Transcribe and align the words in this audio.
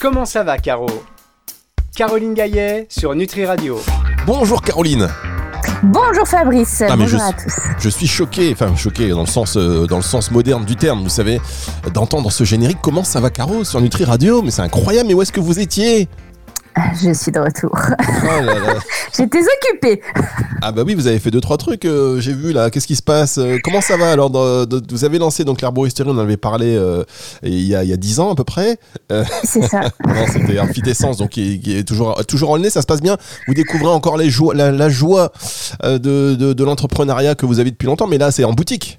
Comment 0.00 0.24
ça 0.24 0.42
va, 0.42 0.58
Caro? 0.58 0.86
Caroline 1.96 2.34
Gaillet 2.34 2.86
sur 2.88 3.14
Nutri 3.14 3.46
Radio. 3.46 3.78
Bonjour 4.26 4.62
Caroline. 4.62 5.08
Bonjour 5.82 6.26
Fabrice, 6.26 6.82
Ah, 6.82 6.96
mais 6.96 7.04
bonjour 7.04 7.20
je- 7.20 7.24
à 7.24 7.32
tous. 7.32 7.54
Je 7.78 7.88
suis 7.88 8.06
choqué, 8.06 8.50
enfin 8.52 8.74
choqué 8.74 9.08
dans 9.10 9.20
le 9.20 9.26
sens 9.26 9.56
euh, 9.56 9.86
dans 9.86 9.96
le 9.96 10.02
sens 10.02 10.30
moderne 10.30 10.64
du 10.64 10.76
terme, 10.76 11.02
vous 11.02 11.08
savez, 11.10 11.40
d'entendre 11.92 12.30
ce 12.32 12.44
générique. 12.44 12.78
Comment 12.82 13.04
ça 13.04 13.20
va 13.20 13.30
Caro 13.30 13.64
sur 13.64 13.80
Nutri 13.80 14.04
Radio? 14.04 14.40
Mais 14.42 14.50
c'est 14.50 14.62
incroyable. 14.62 15.08
Mais 15.08 15.14
où 15.14 15.22
est-ce 15.22 15.32
que 15.32 15.40
vous 15.40 15.58
étiez? 15.60 16.08
Je 17.02 17.12
suis 17.12 17.30
de 17.32 17.38
retour. 17.38 17.70
Oh. 18.00 18.78
J'étais 19.16 19.38
occupée. 19.38 20.00
Ah 20.62 20.72
bah 20.72 20.82
oui, 20.84 20.94
vous 20.94 21.06
avez 21.06 21.18
fait 21.18 21.30
deux 21.30 21.40
trois 21.40 21.56
trucs. 21.56 21.84
euh, 21.84 22.20
J'ai 22.20 22.32
vu 22.32 22.52
là. 22.52 22.70
Qu'est-ce 22.70 22.86
qui 22.86 22.96
se 22.96 23.02
passe 23.02 23.38
Euh, 23.38 23.58
Comment 23.62 23.80
ça 23.80 23.96
va 23.96 24.10
alors 24.10 24.30
dans- 24.30 24.66
dans- 24.66 24.80
Vous 24.90 25.04
avez 25.04 25.18
lancé 25.18 25.44
donc 25.44 25.60
l'herboristerie. 25.60 26.08
On 26.10 26.12
en 26.14 26.18
avait 26.18 26.36
parlé 26.36 26.74
euh, 26.76 27.04
il 27.42 27.60
y 27.62 27.74
a 27.74 27.96
dix 27.96 28.18
ans 28.20 28.32
à 28.32 28.34
peu 28.34 28.44
près. 28.44 28.78
C'est 29.44 29.62
ça. 29.62 29.80
non, 30.06 30.24
c'était 30.32 30.58
Amphitessence, 30.58 31.18
donc 31.18 31.30
qui, 31.30 31.60
qui 31.60 31.76
est 31.78 31.84
toujours 31.84 32.24
toujours 32.26 32.50
en 32.50 32.56
le 32.56 32.62
nez. 32.62 32.70
Ça 32.70 32.82
se 32.82 32.86
passe 32.86 33.02
bien. 33.02 33.16
Vous 33.46 33.54
découvrez 33.54 33.88
encore 33.92 34.16
les 34.16 34.30
la, 34.54 34.72
la 34.72 34.88
joie 34.88 35.32
de, 35.84 35.98
de, 35.98 36.52
de 36.52 36.64
l'entrepreneuriat 36.64 37.34
que 37.34 37.46
vous 37.46 37.60
avez 37.60 37.70
depuis 37.70 37.86
longtemps. 37.86 38.06
Mais 38.08 38.18
là, 38.18 38.30
c'est 38.30 38.44
en 38.44 38.52
boutique. 38.52 38.98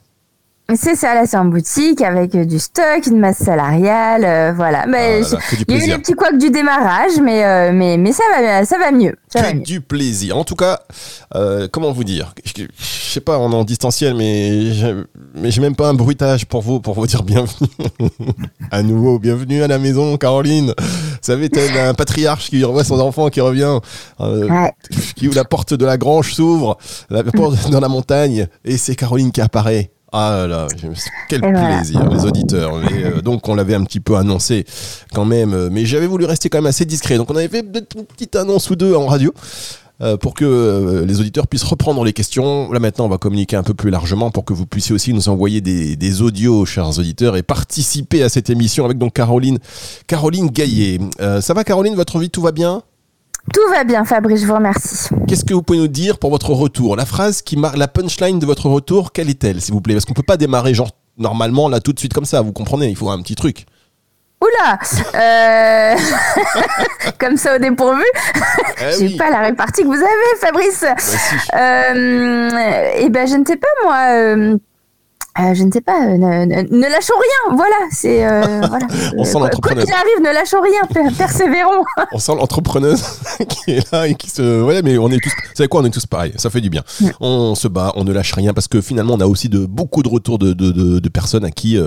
C'est 0.74 0.96
ça, 0.96 1.14
là 1.14 1.28
c'est 1.28 1.38
en 1.38 1.46
boutique 1.46 2.02
avec 2.02 2.34
euh, 2.34 2.44
du 2.44 2.58
stock, 2.58 3.06
une 3.06 3.20
masse 3.20 3.38
salariale, 3.38 4.24
euh, 4.26 4.52
voilà. 4.56 4.88
Mais 4.88 5.22
Ah, 5.24 5.38
il 5.68 5.78
y 5.78 5.80
a 5.82 5.86
eu 5.86 5.90
les 5.90 5.98
petits 6.00 6.14
couacs 6.14 6.40
du 6.40 6.50
démarrage, 6.50 7.20
mais, 7.22 7.46
euh, 7.46 7.72
mais, 7.72 7.98
mais 7.98 8.12
ça, 8.12 8.24
va, 8.36 8.66
ça 8.66 8.80
va 8.80 8.92
mieux. 8.92 9.16
Ça 9.30 9.42
va 9.44 9.52
que 9.52 9.58
mieux. 9.58 9.62
du 9.64 9.80
plaisir. 9.82 10.36
En 10.38 10.44
tout 10.44 10.56
cas, 10.56 10.80
euh, 11.36 11.68
comment 11.72 11.92
vous 11.92 12.04
dire? 12.04 12.34
Je, 12.44 12.64
je 12.64 13.12
sais 13.12 13.20
pas, 13.20 13.38
on 13.38 13.52
est 13.52 13.56
en 13.56 13.64
distanciel, 13.64 14.16
mais 14.16 14.72
mais 15.36 15.52
j'ai 15.52 15.62
même 15.62 15.76
pas 15.76 15.88
un 15.88 15.94
bruitage 15.94 16.48
pour 16.48 16.64
vous, 16.64 16.80
pour 16.80 16.96
vous 16.96 17.06
dire 17.06 17.22
bienvenue. 17.22 17.70
à 18.72 18.82
nouveau, 18.82 19.20
bienvenue 19.20 19.62
à 19.62 19.68
la 19.68 19.78
maison, 19.78 20.18
Caroline. 20.18 20.74
Vous 20.80 21.18
savez, 21.22 21.50
tel 21.50 21.78
un 21.78 21.94
patriarche 21.94 22.50
qui 22.50 22.64
revoit 22.64 22.84
son 22.84 23.00
enfant 23.00 23.30
qui 23.30 23.40
revient, 23.40 23.78
euh, 24.20 24.48
Ouais. 24.50 24.74
qui 25.16 25.28
ouvre 25.28 25.36
la 25.36 25.46
porte 25.46 25.76
de 25.76 25.86
la 25.86 25.98
grange 25.98 26.34
s'ouvre, 26.34 26.78
la 27.12 27.24
porte 27.24 27.70
dans 27.70 27.80
la 27.80 27.88
montagne, 27.88 28.48
et 28.64 28.78
c'est 28.78 28.96
Caroline 28.96 29.32
qui 29.32 29.42
apparaît. 29.42 29.92
Ah 30.12 30.46
là 30.48 30.68
quel 31.28 31.42
plaisir, 31.42 32.08
les 32.10 32.26
auditeurs. 32.26 32.76
Euh, 32.76 33.22
donc, 33.22 33.48
on 33.50 33.56
l'avait 33.56 33.76
un 33.76 33.84
petit 33.84 34.00
peu 34.00 34.16
annoncé 34.16 34.66
quand 35.14 35.26
même, 35.26 35.54
euh, 35.54 35.70
mais 35.72 35.86
j'avais 35.86 36.08
voulu 36.08 36.26
rester 36.26 36.48
quand 36.50 36.60
même 36.60 36.68
assez 36.68 36.86
discret. 36.86 37.18
Donc, 37.18 37.30
on 37.30 37.36
avait 37.36 37.50
fait 37.50 37.66
une 37.96 38.06
petite 38.06 38.36
annonce 38.36 38.70
ou 38.70 38.76
deux 38.76 38.96
en 38.96 39.08
radio. 39.08 39.34
euh, 40.02 40.18
pour 40.18 40.34
que 40.34 40.46
euh, 40.46 41.06
les 41.06 41.20
auditeurs 41.20 41.48
puissent 41.48 41.64
reprendre 41.64 42.04
les 42.04 42.14
questions. 42.14 42.72
Là 42.72 42.80
maintenant, 42.80 43.06
on 43.06 43.10
va 43.10 43.18
communiquer 43.18 43.56
un 43.56 43.64
peu 43.64 43.74
plus 43.74 43.90
largement 43.90 44.32
pour 44.32 44.46
que 44.46 44.54
vous 44.54 44.66
puissiez 44.66 44.94
aussi 44.94 45.14
nous 45.14 45.30
envoyer 45.30 45.62
des, 45.62 45.96
des 45.96 46.22
audios, 46.22 46.66
chers 46.66 46.98
auditeurs, 47.00 47.38
et 47.38 47.44
participer 47.44 48.24
à 48.24 48.30
cette 48.30 48.50
émission 48.50 48.86
avec 48.86 48.98
donc 48.98 49.14
Caroline, 49.14 49.60
Caroline 50.08 50.48
Gaillet. 50.50 51.00
Euh, 51.22 51.42
ça 51.42 51.54
va, 51.54 51.64
Caroline? 51.64 51.96
Votre 51.96 52.20
vie, 52.20 52.30
tout 52.30 52.42
va 52.42 52.52
bien? 52.52 52.82
Tout 53.54 53.70
va 53.72 53.84
bien, 53.84 54.04
Fabrice, 54.06 54.42
je 54.42 54.48
vous 54.48 54.56
remercie. 54.56 55.10
Qu'est-ce 55.28 55.46
que 55.46 55.54
vous 55.54 55.62
pouvez 55.62 55.80
nous 55.80 55.88
dire 55.88 56.18
pour 56.18 56.30
votre 56.30 56.50
retour? 56.52 56.96
La 56.96 57.06
phrase 57.06 57.42
qui 57.42 57.58
marque 57.58 57.78
la 57.78 57.88
punchline 57.88 58.40
de 58.40 58.46
votre 58.46 58.68
retour, 58.70 59.12
quelle 59.12 59.30
est-elle, 59.30 59.62
s'il 59.62 59.74
vous 59.74 59.82
plaît? 59.82 59.94
Parce 59.94 60.06
qu'on 60.06 60.14
peut 60.14 60.24
pas 60.24 60.38
démarrer 60.38 60.74
genre 60.74 60.92
normalement 61.18 61.70
là 61.70 61.80
tout 61.80 61.94
de 61.94 62.00
suite 62.00 62.14
comme 62.14 62.26
ça. 62.26 62.42
Vous 62.42 62.52
comprenez 62.52 62.88
Il 62.90 62.98
faut 62.98 63.10
un 63.10 63.22
petit 63.22 63.36
truc. 63.36 63.66
Oula 64.42 64.78
euh... 65.16 65.96
Comme 67.20 67.38
ça 67.38 67.56
au 67.56 67.60
dépourvu, 67.60 68.04
Eh 68.82 68.92
j'ai 69.00 69.08
oui. 69.08 69.16
pas 69.16 69.30
la 69.30 69.40
répartie 69.40 69.84
que 69.84 69.88
vous 69.88 69.94
avez, 69.94 70.40
Fabrice. 70.40 70.82
Bah 70.82 70.96
si. 70.98 71.36
Euh, 71.56 72.50
eh 72.98 73.10
ben, 73.10 73.28
je 73.28 73.36
ne 73.38 73.46
sais 73.46 73.56
pas, 73.56 73.68
moi. 73.84 73.96
euh, 74.12 74.58
euh, 75.40 75.54
je 75.54 75.64
ne 75.64 75.72
sais 75.72 75.82
pas, 75.82 76.02
euh, 76.06 76.18
ne, 76.18 76.46
ne- 76.46 76.78
ne 76.78 76.88
lâchons 76.90 77.14
rien, 77.20 77.56
voilà, 77.56 77.76
c'est 77.92 78.26
euh, 78.26 78.42
voilà. 78.70 78.88
On 79.18 79.24
sent 79.26 79.38
Euh, 79.38 79.40
l'entrepreneuse. 79.42 79.86
Quoi 79.86 79.94
qu'il 79.94 79.94
arrive, 79.94 80.20
ne 80.22 80.34
lâchons 80.34 80.62
rien, 80.62 80.82
per- 80.94 81.16
persévérons. 81.18 81.84
On 82.14 82.20
sent 82.20 82.36
l'entrepreneuse 82.36 83.04
qui 83.50 83.72
est 83.72 83.92
là 83.92 84.08
et 84.08 84.16
qui 84.16 84.30
se. 84.30 84.62
Ouais, 84.64 84.82
mais 84.82 84.98
on 84.98 85.10
est 85.10 85.20
tous. 85.22 85.30
Vous 85.30 85.56
savez 85.56 85.68
quoi 85.68 85.82
On 85.82 85.86
est 85.86 85.90
tous 85.90 86.06
pareils. 86.06 86.34
Ça 86.38 86.50
fait 86.50 86.62
du 86.62 86.70
bien. 86.70 86.84
On 87.20 87.56
se 87.56 87.68
bat, 87.68 87.92
on 87.96 88.04
ne 88.04 88.14
lâche 88.14 88.34
rien 88.34 88.54
parce 88.54 88.68
que 88.68 88.80
finalement, 88.82 89.14
on 89.16 89.20
a 89.20 89.26
aussi 89.26 89.50
de 89.50 89.66
beaucoup 89.66 90.04
de 90.04 90.10
retours 90.10 90.38
de, 90.40 90.54
de, 90.54 90.72
de, 90.72 91.00
de 91.00 91.10
personnes 91.10 91.44
à 91.46 91.52
qui, 91.52 91.78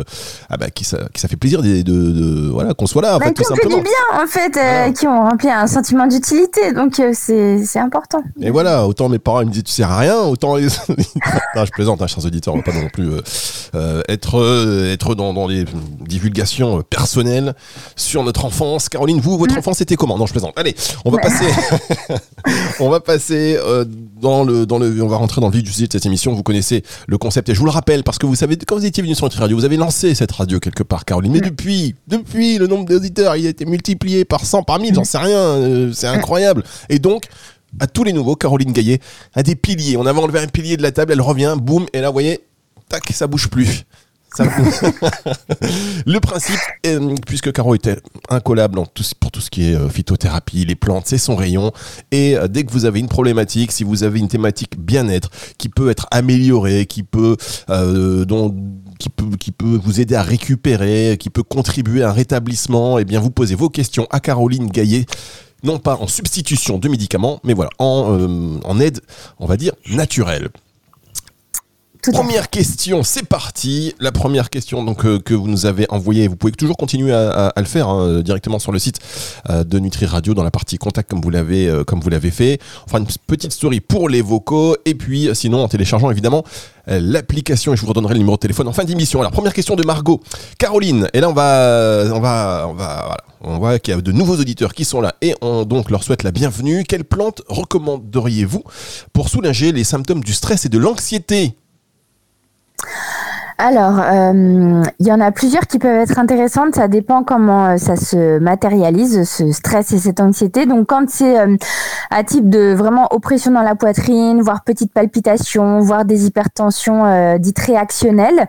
ah 0.51 0.57
bah, 0.57 0.71
qui, 0.71 0.85
ça, 0.85 0.99
qui 1.15 1.21
ça 1.21 1.29
fait 1.29 1.37
plaisir 1.37 1.63
de, 1.63 1.83
de, 1.83 1.83
de- 1.83 2.49
voilà 2.51 2.75
qu'on 2.75 2.87
soit 2.87 3.03
là, 3.03 3.17
en 3.17 3.19
Bah, 3.19 3.27
fait, 3.27 3.35
qui 3.35 3.43
tout 3.45 3.53
ont 3.53 3.57
fait 3.57 3.69
du 3.69 3.75
bien, 3.81 4.23
en 4.23 4.27
fait, 4.27 4.93
qui 4.95 5.07
ont 5.07 5.23
rempli 5.29 5.49
un 5.49 5.67
sentiment 5.67 6.07
d'utilité, 6.07 6.73
donc 6.73 7.01
c'est 7.15 7.65
c'est 7.65 7.79
important. 7.79 8.23
Et 8.41 8.51
voilà, 8.51 8.87
autant 8.87 9.09
mes 9.09 9.19
parents 9.19 9.41
ils 9.41 9.47
me 9.47 9.51
disaient 9.51 9.63
tu 9.63 9.73
sers 9.73 9.91
à 9.91 9.99
rien, 9.99 10.19
autant 10.21 10.57
les. 10.57 10.67
non, 11.57 11.65
je 11.65 11.71
plaisante, 11.71 12.03
hein, 12.03 12.07
chers 12.07 12.25
auditeurs, 12.25 12.55
on 12.55 12.59
va 12.59 12.63
pas 12.63 12.73
non 12.73 12.89
plus 12.93 13.09
euh, 13.75 14.03
être, 14.09 14.39
euh, 14.39 14.93
être 14.93 15.15
dans, 15.15 15.35
dans 15.35 15.47
les 15.47 15.65
divulgations 16.07 16.79
euh, 16.79 16.83
personnelles 16.83 17.55
sur 17.97 18.25
notre 18.25 18.45
enfance. 18.45 18.89
Caroline, 18.89 19.21
vous, 19.21 19.39
votre 19.39 19.57
enfance 19.57 19.81
était 19.81 19.97
comment? 19.97 20.19
Non, 20.19 20.27
je 20.27 20.33
plaisante. 20.33 20.53
Allez, 20.57 20.75
on 21.05 21.11
va 21.11 21.19
passer. 21.19 21.45
on 22.81 22.89
va 22.89 23.01
passer 23.01 23.59
dans 24.21 24.45
le 24.45 24.67
dans 24.67 24.79
le. 24.79 25.03
On 25.03 25.09
va 25.09 25.17
rentrer 25.17 25.41
dans 25.41 25.49
le 25.49 25.53
vif 25.55 25.63
du 25.63 25.73
sujet 25.73 25.87
de 25.87 25.93
cette 25.93 26.07
émission. 26.07 26.33
Vous 26.33 26.43
connaissez 26.43 26.83
le 27.07 27.19
concept 27.19 27.49
et 27.49 27.55
je 27.55 27.61
vous 27.61 27.67
le 27.67 27.71
rappelle 27.71 28.05
parce 28.05 28.19
que 28.19 28.27
vous 28.27 28.35
savez 28.35 28.57
quand 28.57 28.77
vous 28.77 28.87
étiez 28.87 29.03
venu 29.03 29.15
sur 29.15 29.25
notre 29.25 29.39
radio, 29.39 29.57
vous 29.57 29.65
avez 29.65 29.77
lancé 29.77 30.15
cette 30.15 30.33
radio 30.33 30.61
quelque 30.61 30.83
part, 30.83 31.05
Caroline. 31.05 31.33
Mais 31.33 31.41
depuis, 31.41 31.95
depuis, 32.07 32.59
le 32.59 32.67
nombre 32.67 32.87
d'auditeurs, 32.87 33.37
il 33.37 33.47
a 33.47 33.51
été 33.51 33.65
multiplié 33.65 34.25
par 34.25 34.45
100, 34.45 34.63
par 34.63 34.79
1000, 34.79 34.95
j'en 34.95 35.05
sais 35.05 35.19
rien. 35.19 35.91
C'est 35.93 36.07
incroyable. 36.07 36.63
Et 36.89 36.99
donc 36.99 37.29
à 37.81 37.87
tous 37.87 38.05
les 38.05 38.13
nouveaux, 38.13 38.37
Caroline 38.37 38.73
Gaillet 38.73 39.01
a 39.35 39.43
des 39.43 39.55
piliers. 39.55 39.97
On 39.97 40.07
avait 40.07 40.21
enlevé 40.21 40.41
un 40.41 40.47
pilier 40.47 40.77
de 40.77 40.83
la 40.83 40.93
table, 40.93 41.13
elle 41.13 41.21
revient, 41.21 41.57
boum, 41.61 41.87
et 41.93 42.01
là, 42.01 42.09
vous 42.09 42.15
voyez, 42.15 42.41
tac, 42.89 43.11
ça 43.13 43.27
bouge 43.27 43.49
plus. 43.49 43.85
Ça- 44.37 44.45
le 46.07 46.19
principe, 46.21 46.59
euh, 46.87 47.15
puisque 47.27 47.51
Caro 47.53 47.75
était 47.75 47.97
incollable 48.29 48.81
tout, 48.95 49.03
pour 49.19 49.31
tout 49.31 49.41
ce 49.41 49.51
qui 49.51 49.71
est 49.71 49.75
euh, 49.75 49.89
phytothérapie, 49.89 50.65
les 50.67 50.75
plantes, 50.75 51.05
c'est 51.07 51.17
son 51.19 51.35
rayon. 51.35 51.73
Et 52.11 52.37
euh, 52.37 52.47
dès 52.47 52.65
que 52.65 52.71
vous 52.73 52.85
avez 52.85 53.01
une 53.01 53.09
problématique, 53.09 53.73
si 53.73 53.85
vous 53.85 54.05
avez 54.05 54.19
une 54.19 54.29
thématique 54.29 54.79
bien-être 54.79 55.31
qui 55.57 55.69
peut 55.71 55.89
être 55.91 56.07
améliorée, 56.11 56.85
qui 56.87 57.03
peut, 57.05 57.37
euh, 57.71 58.25
dont, 58.27 58.55
qui 58.99 59.09
peut, 59.09 59.31
qui 59.39 59.51
peut 59.51 59.81
vous 59.83 60.01
aider 60.01 60.15
à 60.15 60.23
récupérer, 60.23 61.17
qui 61.19 61.31
peut 61.31 61.43
contribuer 61.43 62.03
à 62.03 62.11
un 62.11 62.13
rétablissement, 62.13 62.99
eh 62.99 63.05
bien, 63.07 63.21
vous 63.21 63.31
posez 63.31 63.55
vos 63.55 63.71
questions 63.71 64.07
à 64.11 64.21
Caroline 64.21 64.67
Gaillet 64.69 65.07
non 65.65 65.81
pas 65.81 65.97
en 65.97 66.07
substitution 66.07 66.79
de 66.79 66.89
médicaments, 66.89 67.41
mais 67.43 67.53
voilà, 67.53 67.71
en, 67.81 68.17
euh, 68.17 68.61
en 68.65 68.79
aide, 68.79 69.01
on 69.41 69.47
va 69.47 69.57
dire, 69.57 69.73
naturelle. 69.91 70.51
Première 72.03 72.49
question, 72.49 73.03
c'est 73.03 73.27
parti. 73.27 73.95
La 73.99 74.13
première 74.13 74.51
question 74.51 74.85
donc 74.85 75.05
euh, 75.05 75.19
que 75.19 75.35
vous 75.35 75.49
nous 75.49 75.67
avez 75.67 75.87
envoyée, 75.91 76.29
vous 76.29 76.37
pouvez 76.37 76.53
toujours 76.53 76.77
continuer 76.77 77.13
à, 77.13 77.53
le 77.57 77.65
faire 77.65 77.89
hein, 77.89 78.21
directement 78.21 78.59
sur 78.59 78.73
le 78.73 78.79
site 78.79 79.01
euh, 79.51 79.65
de 79.65 79.79
Nutri 79.79 80.07
Radio 80.07 80.33
dans 80.33 80.45
la 80.45 80.51
partie 80.51 80.79
contact 80.79 81.11
comme 81.11 81.21
vous 81.21 81.31
l'avez 81.31 81.67
euh, 81.67 81.85
comme 81.85 82.01
vous 82.01 82.09
l'avez 82.09 82.31
fait. 82.31 82.61
On 82.87 82.89
fera 82.89 82.99
une 83.01 83.07
petite 83.27 83.53
story 83.53 83.81
pour 83.81 84.09
les 84.09 84.23
vocaux 84.23 84.77
et 84.85 84.95
puis 84.95 85.29
euh, 85.29 85.35
sinon 85.35 85.63
en 85.63 85.69
téléchargeant 85.69 86.11
évidemment 86.11 86.45
euh, 86.89 87.01
l'application 87.03 87.73
et 87.73 87.77
je 87.77 87.83
vous 87.83 87.89
redonnerai 87.89 88.15
le 88.15 88.21
numéro 88.21 88.37
de 88.37 88.41
téléphone 88.41 88.69
en 88.69 88.73
fin 88.73 88.85
d'émission. 88.85 89.21
Alors 89.21 89.33
première 89.33 89.53
question 89.53 89.75
de 89.75 89.85
Margot, 89.85 90.21
Caroline. 90.59 91.09
Et 91.13 91.21
là 91.21 91.29
on 91.29 91.35
va 91.35 92.05
on 92.15 92.21
va 92.21 92.67
on 92.69 92.75
va 92.75 93.05
voilà. 93.07 93.25
On 93.41 93.59
voit 93.59 93.79
qu'il 93.79 93.95
y 93.95 93.97
a 93.97 94.01
de 94.01 94.13
nouveaux 94.13 94.37
auditeurs 94.37 94.73
qui 94.73 94.85
sont 94.85 95.01
là 95.01 95.15
et 95.21 95.35
on 95.43 95.65
donc 95.65 95.91
leur 95.91 96.03
souhaite 96.03 96.23
la 96.23 96.31
bienvenue. 96.31 96.85
Quelle 96.85 97.05
plante 97.05 97.43
recommanderiez-vous 97.49 98.63
pour 99.13 99.29
soulager 99.29 99.73
les 99.73 99.85
symptômes 99.85 100.23
du 100.23 100.33
stress 100.33 100.65
et 100.65 100.69
de 100.69 100.79
l'anxiété? 100.79 101.57
Alors, 103.61 103.99
euh, 103.99 104.83
il 105.01 105.07
y 105.07 105.11
en 105.11 105.21
a 105.21 105.33
plusieurs 105.33 105.67
qui 105.67 105.81
peuvent 105.81 105.97
être 105.97 106.17
intéressantes. 106.21 106.77
Ça 106.77 106.87
dépend 106.87 107.25
comment 107.25 107.71
euh, 107.71 107.77
ça 107.77 107.97
se 107.97 108.39
matérialise, 108.39 109.29
ce 109.29 109.51
stress 109.51 109.91
et 109.91 109.99
cette 109.99 110.21
anxiété. 110.21 110.65
Donc, 110.65 110.87
quand 110.87 111.11
c'est 111.11 111.41
euh, 111.41 111.57
à 112.11 112.23
type 112.23 112.49
de 112.49 112.73
vraiment 112.73 113.09
oppression 113.11 113.51
dans 113.51 113.63
la 113.63 113.75
poitrine, 113.75 114.41
voire 114.43 114.63
petites 114.63 114.93
palpitations, 114.93 115.81
voire 115.81 116.05
des 116.05 116.27
hypertensions 116.27 117.05
euh, 117.05 117.39
dites 117.39 117.59
réactionnelles, 117.59 118.47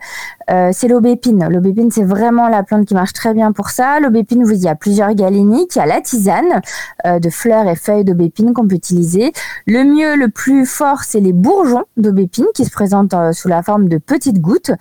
euh, 0.50 0.70
c'est 0.74 0.88
l'aubépine. 0.88 1.48
L'aubépine, 1.50 1.92
c'est 1.92 2.04
vraiment 2.04 2.48
la 2.48 2.64
plante 2.64 2.86
qui 2.86 2.94
marche 2.94 3.14
très 3.14 3.34
bien 3.34 3.52
pour 3.52 3.70
ça. 3.70 4.00
L'aubépine, 4.00 4.44
vous, 4.44 4.54
y 4.54 4.68
a 4.68 4.76
plusieurs 4.76 5.14
galéniques. 5.14 5.76
Il 5.76 5.80
y 5.80 5.82
a 5.82 5.86
la 5.86 6.02
tisane 6.02 6.62
euh, 7.06 7.20
de 7.20 7.30
fleurs 7.30 7.68
et 7.68 7.76
feuilles 7.76 8.04
d'aubépine 8.04 8.54
qu'on 8.54 8.68
peut 8.68 8.76
utiliser. 8.76 9.32
Le 9.68 9.84
mieux, 9.84 10.16
le 10.16 10.30
plus 10.30 10.66
fort, 10.66 11.04
c'est 11.04 11.20
les 11.20 11.34
bourgeons 11.34 11.84
d'aubépine 11.98 12.46
qui 12.56 12.66
se 12.66 12.72
présentent 12.72 13.14
euh, 13.14 13.32
sous 13.32 13.48
la 13.48 13.62
forme 13.64 13.88
de 13.90 13.98
petites 13.98 14.40
gouttes. 14.42 14.72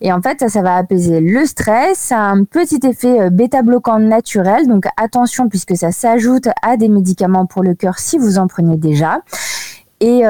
Et 0.00 0.12
en 0.12 0.22
fait, 0.22 0.40
ça, 0.40 0.48
ça 0.48 0.62
va 0.62 0.76
apaiser 0.76 1.20
le 1.20 1.44
stress. 1.46 1.98
Ça 1.98 2.18
a 2.18 2.30
un 2.30 2.44
petit 2.44 2.80
effet 2.84 3.20
euh, 3.20 3.30
bêta-bloquant 3.30 3.98
naturel. 3.98 4.66
Donc 4.66 4.84
attention 4.96 5.48
puisque 5.48 5.76
ça 5.76 5.92
s'ajoute 5.92 6.48
à 6.62 6.76
des 6.76 6.88
médicaments 6.88 7.46
pour 7.46 7.62
le 7.62 7.74
cœur 7.74 7.98
si 7.98 8.18
vous 8.18 8.38
en 8.38 8.46
prenez 8.46 8.76
déjà. 8.76 9.20
Et, 10.00 10.22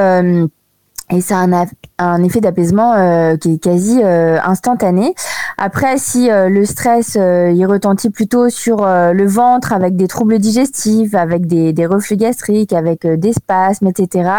et 1.10 1.20
ça 1.20 1.40
a- 1.42 1.66
un 1.98 2.22
effet 2.22 2.40
d'apaisement 2.40 2.94
euh, 2.94 3.36
qui 3.36 3.54
est 3.54 3.62
quasi 3.62 4.00
euh, 4.02 4.38
instantané. 4.44 5.14
Après, 5.56 5.98
si 5.98 6.30
euh, 6.30 6.48
le 6.48 6.64
stress 6.64 7.16
euh, 7.18 7.52
il 7.54 7.66
retentit 7.66 8.10
plutôt 8.10 8.48
sur 8.48 8.84
euh, 8.84 9.12
le 9.12 9.26
ventre 9.26 9.72
avec 9.72 9.96
des 9.96 10.06
troubles 10.06 10.38
digestifs, 10.38 11.14
avec 11.14 11.46
des, 11.46 11.72
des 11.72 11.86
reflux 11.86 12.16
gastriques, 12.16 12.72
avec 12.72 13.04
euh, 13.04 13.16
des 13.16 13.32
spasmes, 13.32 13.88
etc., 13.88 14.30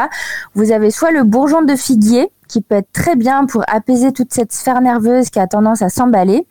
vous 0.55 0.71
avez 0.71 0.91
soit 0.91 1.11
le 1.11 1.23
bourgeon 1.23 1.61
de 1.61 1.75
figuier 1.75 2.31
qui 2.47 2.61
peut 2.61 2.75
être 2.75 2.91
très 2.91 3.15
bien 3.15 3.45
pour 3.45 3.63
apaiser 3.67 4.11
toute 4.11 4.33
cette 4.33 4.51
sphère 4.51 4.81
nerveuse 4.81 5.29
qui 5.29 5.39
a 5.39 5.47
tendance 5.47 5.81
à 5.81 5.89
s'emballer. 5.89 6.47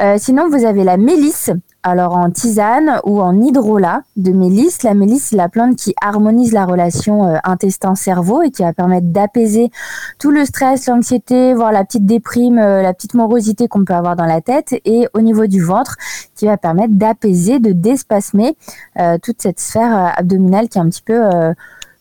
Euh, 0.00 0.16
sinon, 0.18 0.48
vous 0.48 0.64
avez 0.64 0.84
la 0.84 0.96
mélisse 0.96 1.50
alors 1.82 2.16
en 2.16 2.30
tisane 2.30 3.00
ou 3.04 3.20
en 3.20 3.40
hydrolat 3.40 4.02
de 4.16 4.32
mélisse. 4.32 4.82
La 4.82 4.94
mélisse, 4.94 5.28
c'est 5.30 5.36
la 5.36 5.48
plante 5.48 5.76
qui 5.76 5.94
harmonise 6.00 6.52
la 6.52 6.64
relation 6.66 7.24
euh, 7.24 7.36
intestin-cerveau 7.44 8.42
et 8.42 8.50
qui 8.50 8.62
va 8.62 8.72
permettre 8.72 9.06
d'apaiser 9.06 9.70
tout 10.18 10.30
le 10.30 10.44
stress, 10.44 10.86
l'anxiété, 10.86 11.54
voire 11.54 11.72
la 11.72 11.84
petite 11.84 12.06
déprime, 12.06 12.58
euh, 12.58 12.82
la 12.82 12.92
petite 12.92 13.14
morosité 13.14 13.68
qu'on 13.68 13.84
peut 13.84 13.94
avoir 13.94 14.16
dans 14.16 14.26
la 14.26 14.40
tête 14.40 14.74
et 14.84 15.08
au 15.14 15.20
niveau 15.20 15.46
du 15.46 15.62
ventre, 15.62 15.96
qui 16.34 16.46
va 16.46 16.56
permettre 16.56 16.94
d'apaiser, 16.94 17.58
de 17.58 17.72
déspasmer 17.72 18.56
euh, 18.98 19.18
toute 19.22 19.40
cette 19.40 19.60
sphère 19.60 20.14
abdominale 20.16 20.68
qui 20.68 20.78
est 20.78 20.82
un 20.82 20.88
petit 20.88 21.02
peu 21.02 21.20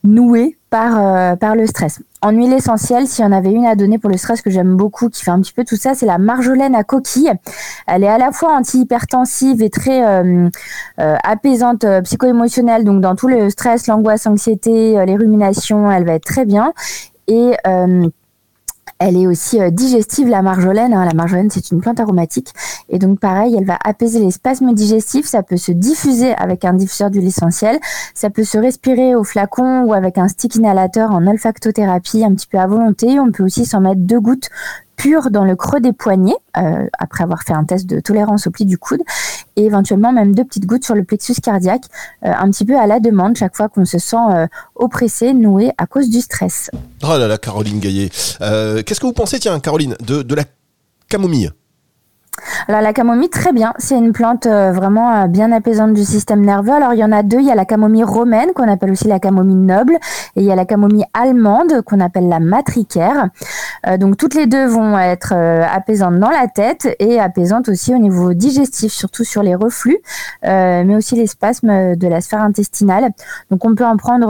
nouée 0.04 0.58
par, 0.70 1.38
par 1.38 1.56
le 1.56 1.68
stress. 1.68 2.02
En 2.22 2.32
huile 2.32 2.52
essentielle, 2.52 3.08
s'il 3.08 3.24
y 3.24 3.28
en 3.28 3.32
avait 3.32 3.52
une 3.52 3.66
à 3.66 3.76
donner 3.76 3.98
pour 3.98 4.10
le 4.10 4.18
stress 4.18 4.42
que 4.42 4.50
j'aime 4.50 4.76
beaucoup, 4.76 5.08
qui 5.08 5.24
fait 5.24 5.32
un 5.32 5.40
petit 5.40 5.54
peu 5.54 5.64
tout 5.64 5.78
ça, 5.78 5.94
c'est 5.94 6.06
la 6.06 6.18
marjolaine 6.18 6.76
à 6.76 6.84
coquille. 6.84 7.32
Elle 7.88 8.04
est 8.04 8.10
à 8.10 8.18
la 8.18 8.34
fois 8.34 8.58
anti-hypertensive 8.58 9.62
et 9.62 9.70
très 9.70 10.06
euh, 10.06 10.50
euh, 11.00 11.16
apaisante 11.24 11.86
euh, 11.86 12.02
psycho-émotionnelle. 12.02 12.84
Donc 12.84 13.00
dans 13.00 13.16
tout 13.16 13.30
le 13.30 13.50
stress, 13.50 13.88
l'angoisse, 13.88 14.26
l'anxiété, 14.26 15.04
les 15.06 15.16
ruminations, 15.16 15.90
elle 15.90 16.06
va 16.06 16.14
être 16.14 16.26
très 16.26 16.44
bien. 16.44 16.74
Elle 19.00 19.16
est 19.16 19.28
aussi 19.28 19.60
euh, 19.62 19.70
digestive, 19.70 20.28
la 20.28 20.42
marjolaine. 20.42 20.94
Hein. 20.94 21.06
La 21.06 21.14
marjolaine, 21.14 21.50
c'est 21.50 21.72
une 21.72 21.80
plante 21.80 22.00
aromatique. 22.02 22.54
Et 22.90 23.00
donc, 23.00 23.20
pareil, 23.20 23.56
elle 23.58 23.66
va 23.66 23.78
apaiser 23.84 24.20
les 24.20 24.32
spasmes 24.32 24.74
digestifs. 24.74 25.26
Ça 25.26 25.42
peut 25.42 25.58
se 25.58 25.72
diffuser 25.72 26.34
avec 26.34 26.66
un 26.66 26.74
diffuseur 26.74 27.10
d'huile 27.10 27.28
essentielle. 27.28 27.80
Ça 28.14 28.30
peut 28.30 28.44
se 28.44 28.58
respirer 28.58 29.16
au 29.16 29.24
flacon 29.24 29.84
ou 29.84 29.94
avec 29.94 30.18
un 30.18 30.28
stick 30.28 30.56
inhalateur 30.56 31.12
en 31.12 31.26
olfactothérapie 31.28 32.26
un 32.26 32.34
petit 32.34 32.48
peu 32.48 32.58
à 32.58 32.68
volonté. 32.68 33.20
On 33.20 33.32
peut 33.32 33.44
aussi 33.44 33.66
s'en 33.66 33.80
mettre 33.80 34.02
deux 34.02 34.20
gouttes 34.20 34.50
pur 35.00 35.32
dans 35.32 35.46
le 35.46 35.56
creux 35.56 35.80
des 35.80 35.94
poignets, 35.94 36.36
euh, 36.58 36.86
après 37.00 37.24
avoir 37.24 37.44
fait 37.44 37.54
un 37.54 37.64
test 37.64 37.86
de 37.86 38.02
tolérance 38.02 38.48
au 38.48 38.52
pli 38.52 38.66
du 38.66 38.78
coude, 38.78 39.00
et 39.56 39.64
éventuellement 39.64 40.12
même 40.12 40.36
deux 40.36 40.44
petites 40.44 40.66
gouttes 40.66 40.84
sur 40.84 40.94
le 40.94 41.06
plexus 41.06 41.36
cardiaque, 41.42 41.84
euh, 42.26 42.34
un 42.38 42.52
petit 42.52 42.66
peu 42.66 42.78
à 42.78 42.86
la 42.86 43.00
demande, 43.00 43.38
chaque 43.38 43.56
fois 43.56 43.70
qu'on 43.70 43.86
se 43.86 43.98
sent 43.98 44.18
euh, 44.30 44.46
oppressé, 44.76 45.34
noué 45.34 45.72
à 45.78 45.88
cause 45.88 46.10
du 46.10 46.20
stress. 46.20 46.70
Oh 47.02 47.18
là 47.18 47.30
là, 47.30 47.38
Caroline 47.38 47.80
Gaillet. 47.80 48.10
Qu'est-ce 48.10 49.00
que 49.00 49.06
vous 49.06 49.14
pensez, 49.14 49.40
tiens, 49.40 49.58
Caroline, 49.62 49.96
de, 50.06 50.22
de 50.22 50.36
la 50.36 50.44
camomille? 51.08 51.50
Alors 52.68 52.82
la 52.82 52.94
camomille, 52.94 53.30
très 53.30 53.52
bien. 53.52 53.74
C'est 53.78 53.98
une 53.98 54.12
plante 54.12 54.46
euh, 54.46 54.72
vraiment 54.72 55.24
euh, 55.24 55.28
bien 55.28 55.52
apaisante 55.52 55.94
du 55.94 56.04
système 56.04 56.42
nerveux. 56.46 56.74
Alors 56.74 56.94
il 56.94 57.00
y 57.00 57.04
en 57.04 57.12
a 57.12 57.24
deux. 57.24 57.40
Il 57.40 57.46
y 57.46 57.52
a 57.52 57.56
la 57.56 57.66
camomille 57.66 58.04
romaine 58.04 58.50
qu'on 58.54 58.68
appelle 58.68 58.92
aussi 58.92 59.08
la 59.08 59.20
camomille 59.20 59.56
noble 59.56 59.96
et 60.36 60.42
il 60.42 60.44
y 60.44 60.52
a 60.52 60.56
la 60.56 60.66
camomille 60.66 61.06
allemande 61.14 61.82
qu'on 61.82 62.00
appelle 62.00 62.28
la 62.28 62.40
matricaire. 62.40 63.30
Euh, 63.88 63.98
donc 63.98 64.18
toutes 64.18 64.36
les 64.36 64.46
deux 64.46 64.68
vont 64.68 64.98
être 65.00 65.34
apaisantes 65.34 66.20
dans 66.20 66.30
la 66.30 66.48
tête 66.48 66.96
et 67.00 67.20
apaisantes 67.20 67.70
aussi 67.70 67.94
au 67.94 67.98
niveau 67.98 68.34
digestif, 68.34 68.92
surtout 68.92 69.24
sur 69.24 69.44
les 69.44 69.56
reflux, 69.56 69.98
mais 70.44 70.96
aussi 70.96 71.16
les 71.16 71.28
spasmes 71.28 71.96
de 71.96 72.08
la 72.08 72.22
sphère 72.22 72.42
intestinale. 72.42 73.10
Donc 73.52 73.66
on 73.66 73.76
peut 73.76 73.86
en 73.86 73.98
prendre 73.98 74.28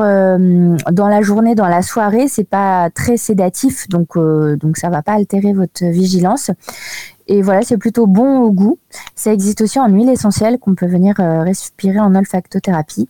dans 0.92 1.08
la 1.08 1.22
journée, 1.22 1.56
dans 1.56 1.68
la 1.68 1.82
soirée. 1.82 2.28
C'est 2.28 2.48
pas 2.48 2.90
très 2.90 3.18
sédatif, 3.18 3.88
donc 3.90 4.18
donc 4.18 4.78
ça 4.78 4.90
va 4.90 5.02
pas 5.02 5.14
altérer 5.14 5.54
votre 5.54 5.86
vigilance. 5.86 6.52
Et 7.30 7.44
voilà, 7.44 7.62
c'est 7.62 7.78
plutôt 7.78 8.08
bon 8.08 8.40
au 8.40 8.52
goût. 8.52 8.80
Ça 9.16 9.32
existe 9.32 9.62
aussi 9.62 9.80
en 9.80 9.88
huile 9.88 10.10
essentielle 10.10 10.58
qu'on 10.58 10.74
peut 10.74 10.88
venir 10.88 11.14
euh, 11.20 11.44
respirer 11.44 12.00
en 12.00 12.16
olfactothérapie. 12.16 13.08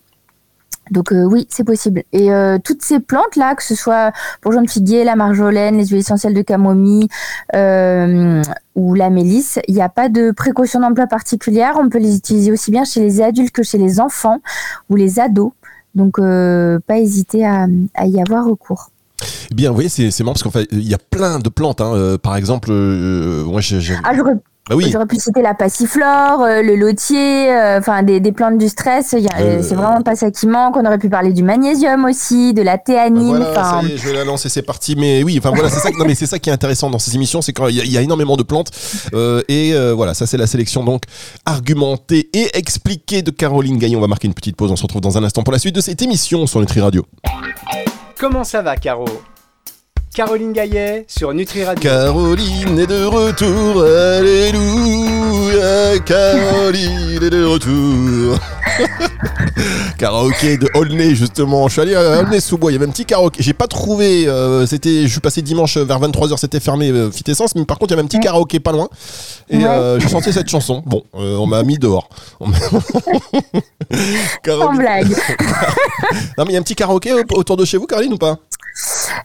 Donc 0.92 1.14
euh, 1.14 1.24
oui, 1.24 1.48
c'est 1.50 1.64
possible. 1.64 2.04
Et 2.12 2.34
euh, 2.34 2.58
toutes 2.62 2.82
ces 2.82 3.00
plantes 3.00 3.38
là, 3.38 3.56
que 3.56 3.64
ce 3.64 3.76
soit 3.76 4.12
pour 4.42 4.52
de 4.52 4.70
figuier, 4.70 5.06
la 5.06 5.16
marjolaine, 5.16 5.78
les 5.78 5.88
huiles 5.88 6.00
essentielles 6.00 6.34
de 6.34 6.42
camomille 6.42 7.08
ou 8.76 8.94
la 8.94 9.10
mélisse, 9.10 9.60
il 9.70 9.76
n'y 9.76 9.82
a 9.82 9.90
pas 9.90 10.10
de 10.10 10.32
précaution 10.32 10.82
d'emploi 10.82 11.08
particulière. 11.08 11.78
On 11.80 11.88
peut 11.88 12.00
les 12.00 12.18
utiliser 12.18 12.52
aussi 12.52 12.72
bien 12.72 12.84
chez 12.84 13.00
les 13.00 13.22
adultes 13.22 13.52
que 13.52 13.64
chez 13.64 13.78
les 13.78 14.02
enfants 14.02 14.40
ou 14.90 14.98
les 14.98 15.22
ados. 15.22 15.54
Donc 15.96 16.18
pas 16.18 16.98
hésiter 16.98 17.46
à 17.46 18.06
y 18.06 18.22
avoir 18.22 18.46
recours. 18.46 18.92
Eh 19.52 19.56
bien, 19.56 19.70
vous 19.70 19.76
voyez, 19.76 19.90
c'est 19.90 20.20
marrant 20.22 20.34
parce 20.34 20.44
qu'en 20.44 20.52
fait, 20.52 20.68
il 20.72 20.88
y 20.88 20.94
a 20.94 20.98
plein 20.98 21.40
de 21.40 21.50
plantes. 21.50 21.82
Hein. 21.82 21.94
Euh, 21.96 22.18
par 22.18 22.36
exemple, 22.36 22.70
euh, 22.72 23.44
moi, 23.46 23.62
j'ai. 23.62 23.96
Ah, 24.04 24.12
bah 24.70 24.76
oui. 24.76 24.92
J'aurais 24.92 25.08
pu 25.08 25.16
citer 25.16 25.42
la 25.42 25.56
passiflore, 25.56 26.44
euh, 26.44 26.62
le 26.62 26.76
lotier, 26.76 27.50
enfin 27.80 28.04
des, 28.04 28.20
des, 28.20 28.32
plantes 28.32 28.60
du 28.60 28.70
stress. 28.70 29.16
C'est 29.18 29.74
vraiment 29.74 30.04
pas 30.04 30.16
ça 30.16 30.30
qui 30.30 30.46
manque. 30.46 30.78
On 30.78 30.86
aurait 30.86 31.00
pu 31.00 31.10
parler 31.10 31.34
du 31.34 31.42
magnésium 31.42 32.06
aussi, 32.06 32.54
de 32.54 32.62
la 32.62 32.78
théanine. 32.78 33.38
Voilà, 33.38 33.64
ça 33.64 33.82
y 33.82 33.94
est, 33.94 33.98
je 33.98 34.08
vais 34.08 34.14
la 34.14 34.26
lancer, 34.26 34.48
c'est 34.48 34.62
parti. 34.62 34.96
Mais 34.96 35.24
oui, 35.24 35.40
enfin 35.40 35.50
voilà, 35.50 35.72
c'est 35.72 35.80
ça. 35.80 35.90
non, 35.98 36.06
mais 36.06 36.14
c'est 36.14 36.28
ça 36.28 36.38
qui 36.38 36.52
est 36.52 36.54
intéressant 36.54 36.92
dans 36.92 37.00
ces 37.00 37.16
émissions, 37.16 37.42
c'est 37.42 37.52
qu'il 37.52 37.72
y, 37.72 37.90
y, 37.90 37.98
a 37.98 38.02
énormément 38.02 38.38
de 38.38 38.44
plantes. 38.44 38.70
et 39.48 39.74
voilà, 39.96 40.14
ça 40.14 40.28
c'est 40.28 40.38
la 40.38 40.46
sélection 40.46 40.84
donc 40.84 41.02
argumentée 41.48 42.30
et 42.34 42.56
expliquée 42.56 43.24
de 43.24 43.32
Caroline 43.32 43.80
Gaillon. 43.80 43.98
On 43.98 44.02
va 44.02 44.08
marquer 44.08 44.28
une 44.28 44.36
petite 44.36 44.56
pause. 44.56 44.72
On 44.72 44.76
se 44.76 44.84
retrouve 44.84 45.02
dans 45.02 45.18
un 45.18 45.24
instant 45.24 45.42
pour 45.42 45.52
la 45.52 45.60
suite 45.60 45.74
de 45.74 45.82
cette 45.82 46.04
émission 46.04 46.46
sur 46.46 46.60
Nutri 46.60 46.80
Radio. 46.80 47.04
Comment 48.20 48.44
ça 48.44 48.62
va, 48.62 48.76
Caro? 48.76 49.06
Caroline 50.14 50.54
Gaillet 50.54 51.06
sur 51.08 51.34
Nutri 51.34 51.64
Radio. 51.64 51.82
Caroline 51.82 52.80
est 52.80 52.88
de 52.88 53.06
retour, 53.06 53.84
alléluia, 53.84 54.40
Caroline 56.06 57.24
est 57.24 57.30
de 57.30 57.46
retour. 57.46 58.40
karaoké 59.98 60.58
de 60.58 60.70
Aulnay 60.74 61.14
justement. 61.14 61.68
Je 61.68 61.74
suis 61.74 61.82
allé 61.82 61.96
à 61.96 62.22
Aulnay-sous-Bois, 62.22 62.72
il 62.72 62.76
y 62.76 62.78
avait 62.78 62.88
un 62.88 62.92
petit 62.92 63.06
karaoké. 63.06 63.44
J'ai 63.44 63.54
pas 63.54 63.68
trouvé, 63.68 64.28
euh, 64.28 64.66
c'était, 64.66 65.04
je 65.04 65.12
suis 65.12 65.20
passé 65.20 65.42
dimanche 65.42 65.78
vers 65.78 66.00
23h, 66.00 66.38
c'était 66.38 66.60
fermé 66.60 66.90
euh, 66.90 67.12
Fit 67.12 67.30
Essence, 67.30 67.56
mais 67.56 67.66
par 67.66 67.78
contre 67.78 67.92
il 67.92 67.96
y 67.96 68.00
avait 68.00 68.06
un 68.06 68.08
petit 68.08 68.20
karaoké 68.20 68.60
pas 68.60 68.72
loin. 68.72 68.90
Et 69.50 69.64
euh, 69.64 70.00
j'ai 70.00 70.08
chanté 70.08 70.32
cette 70.32 70.50
chanson. 70.50 70.82
Bon, 70.86 71.04
euh, 71.16 71.38
on 71.38 71.48
m'a 71.48 71.64
mis 71.64 71.78
dehors. 71.78 72.10
Sans 74.46 74.74
blague. 74.76 75.10
non 76.38 76.46
mais 76.46 76.50
il 76.50 76.54
y 76.54 76.58
a 76.58 76.60
un 76.60 76.64
petit 76.64 76.76
karaoké 76.76 77.14
autour 77.32 77.58
de 77.58 77.66
chez 77.66 77.78
vous, 77.78 77.86
Caroline, 77.86 78.14
ou 78.14 78.18
pas? 78.18 78.38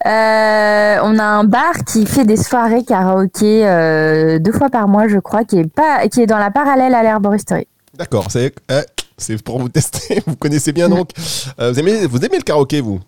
Euh, 0.06 0.98
on 1.02 1.18
a 1.18 1.24
un 1.24 1.44
bar 1.44 1.84
qui 1.86 2.06
fait 2.06 2.24
des 2.24 2.36
soirées 2.36 2.84
karaoké 2.84 3.66
euh, 3.66 4.38
deux 4.38 4.52
fois 4.52 4.70
par 4.70 4.88
mois, 4.88 5.08
je 5.08 5.18
crois, 5.18 5.44
qui 5.44 5.58
est 5.58 5.68
pas, 5.68 6.06
qui 6.08 6.20
est 6.20 6.26
dans 6.26 6.38
la 6.38 6.50
parallèle 6.50 6.94
à 6.94 7.02
l'herboristerie. 7.02 7.68
D'accord, 7.96 8.26
c'est 8.30 8.54
euh, 8.70 8.82
c'est 9.16 9.40
pour 9.42 9.58
vous 9.58 9.68
tester. 9.68 10.22
Vous 10.26 10.36
connaissez 10.36 10.72
bien 10.72 10.88
donc. 10.88 11.10
vous 11.58 11.78
aimez 11.78 12.06
vous 12.06 12.18
aimez 12.18 12.38
le 12.38 12.42
karaoké 12.42 12.80
vous? 12.80 13.00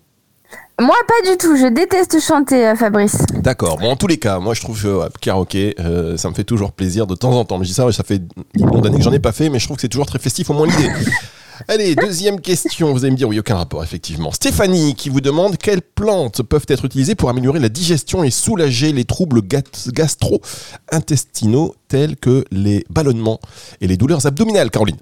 Moi, 0.79 0.95
pas 1.07 1.29
du 1.29 1.37
tout. 1.37 1.57
Je 1.57 1.67
déteste 1.67 2.21
chanter, 2.21 2.73
Fabrice. 2.77 3.17
D'accord. 3.33 3.77
Bon, 3.77 3.89
en 3.91 3.95
tous 3.95 4.05
les 4.05 4.17
cas, 4.17 4.39
moi, 4.39 4.53
je 4.53 4.61
trouve 4.61 4.79
que 4.81 5.09
karaoké, 5.19 5.75
ça 6.17 6.29
me 6.29 6.35
fait 6.35 6.43
toujours 6.43 6.71
plaisir 6.71 7.07
de 7.07 7.15
temps 7.15 7.33
en 7.33 7.43
temps. 7.45 7.57
Mais 7.57 7.65
je 7.65 7.69
dis 7.69 7.75
ça, 7.75 7.91
ça 7.91 8.03
fait 8.03 8.21
une 8.53 8.65
bonne 8.67 8.81
d'années 8.81 8.97
que 8.97 9.03
j'en 9.03 9.11
ai 9.11 9.19
pas 9.19 9.31
fait, 9.31 9.49
mais 9.49 9.59
je 9.59 9.65
trouve 9.65 9.77
que 9.77 9.81
c'est 9.81 9.89
toujours 9.89 10.05
très 10.05 10.19
festif, 10.19 10.49
au 10.49 10.53
moins 10.53 10.67
l'idée. 10.67 10.89
Allez, 11.67 11.95
deuxième 11.95 12.39
question. 12.39 12.93
Vous 12.93 13.03
allez 13.03 13.11
me 13.11 13.17
dire, 13.17 13.27
oui, 13.27 13.39
aucun 13.39 13.55
rapport, 13.55 13.83
effectivement. 13.83 14.31
Stéphanie 14.31 14.95
qui 14.95 15.09
vous 15.09 15.21
demande 15.21 15.57
quelles 15.57 15.81
plantes 15.81 16.43
peuvent 16.43 16.65
être 16.67 16.85
utilisées 16.85 17.15
pour 17.15 17.29
améliorer 17.29 17.59
la 17.59 17.69
digestion 17.69 18.23
et 18.23 18.31
soulager 18.31 18.93
les 18.93 19.05
troubles 19.05 19.41
gastro-intestinaux 19.41 21.75
tels 21.87 22.15
que 22.15 22.45
les 22.51 22.85
ballonnements 22.89 23.39
et 23.81 23.87
les 23.87 23.97
douleurs 23.97 24.25
abdominales, 24.25 24.69
Caroline? 24.69 24.97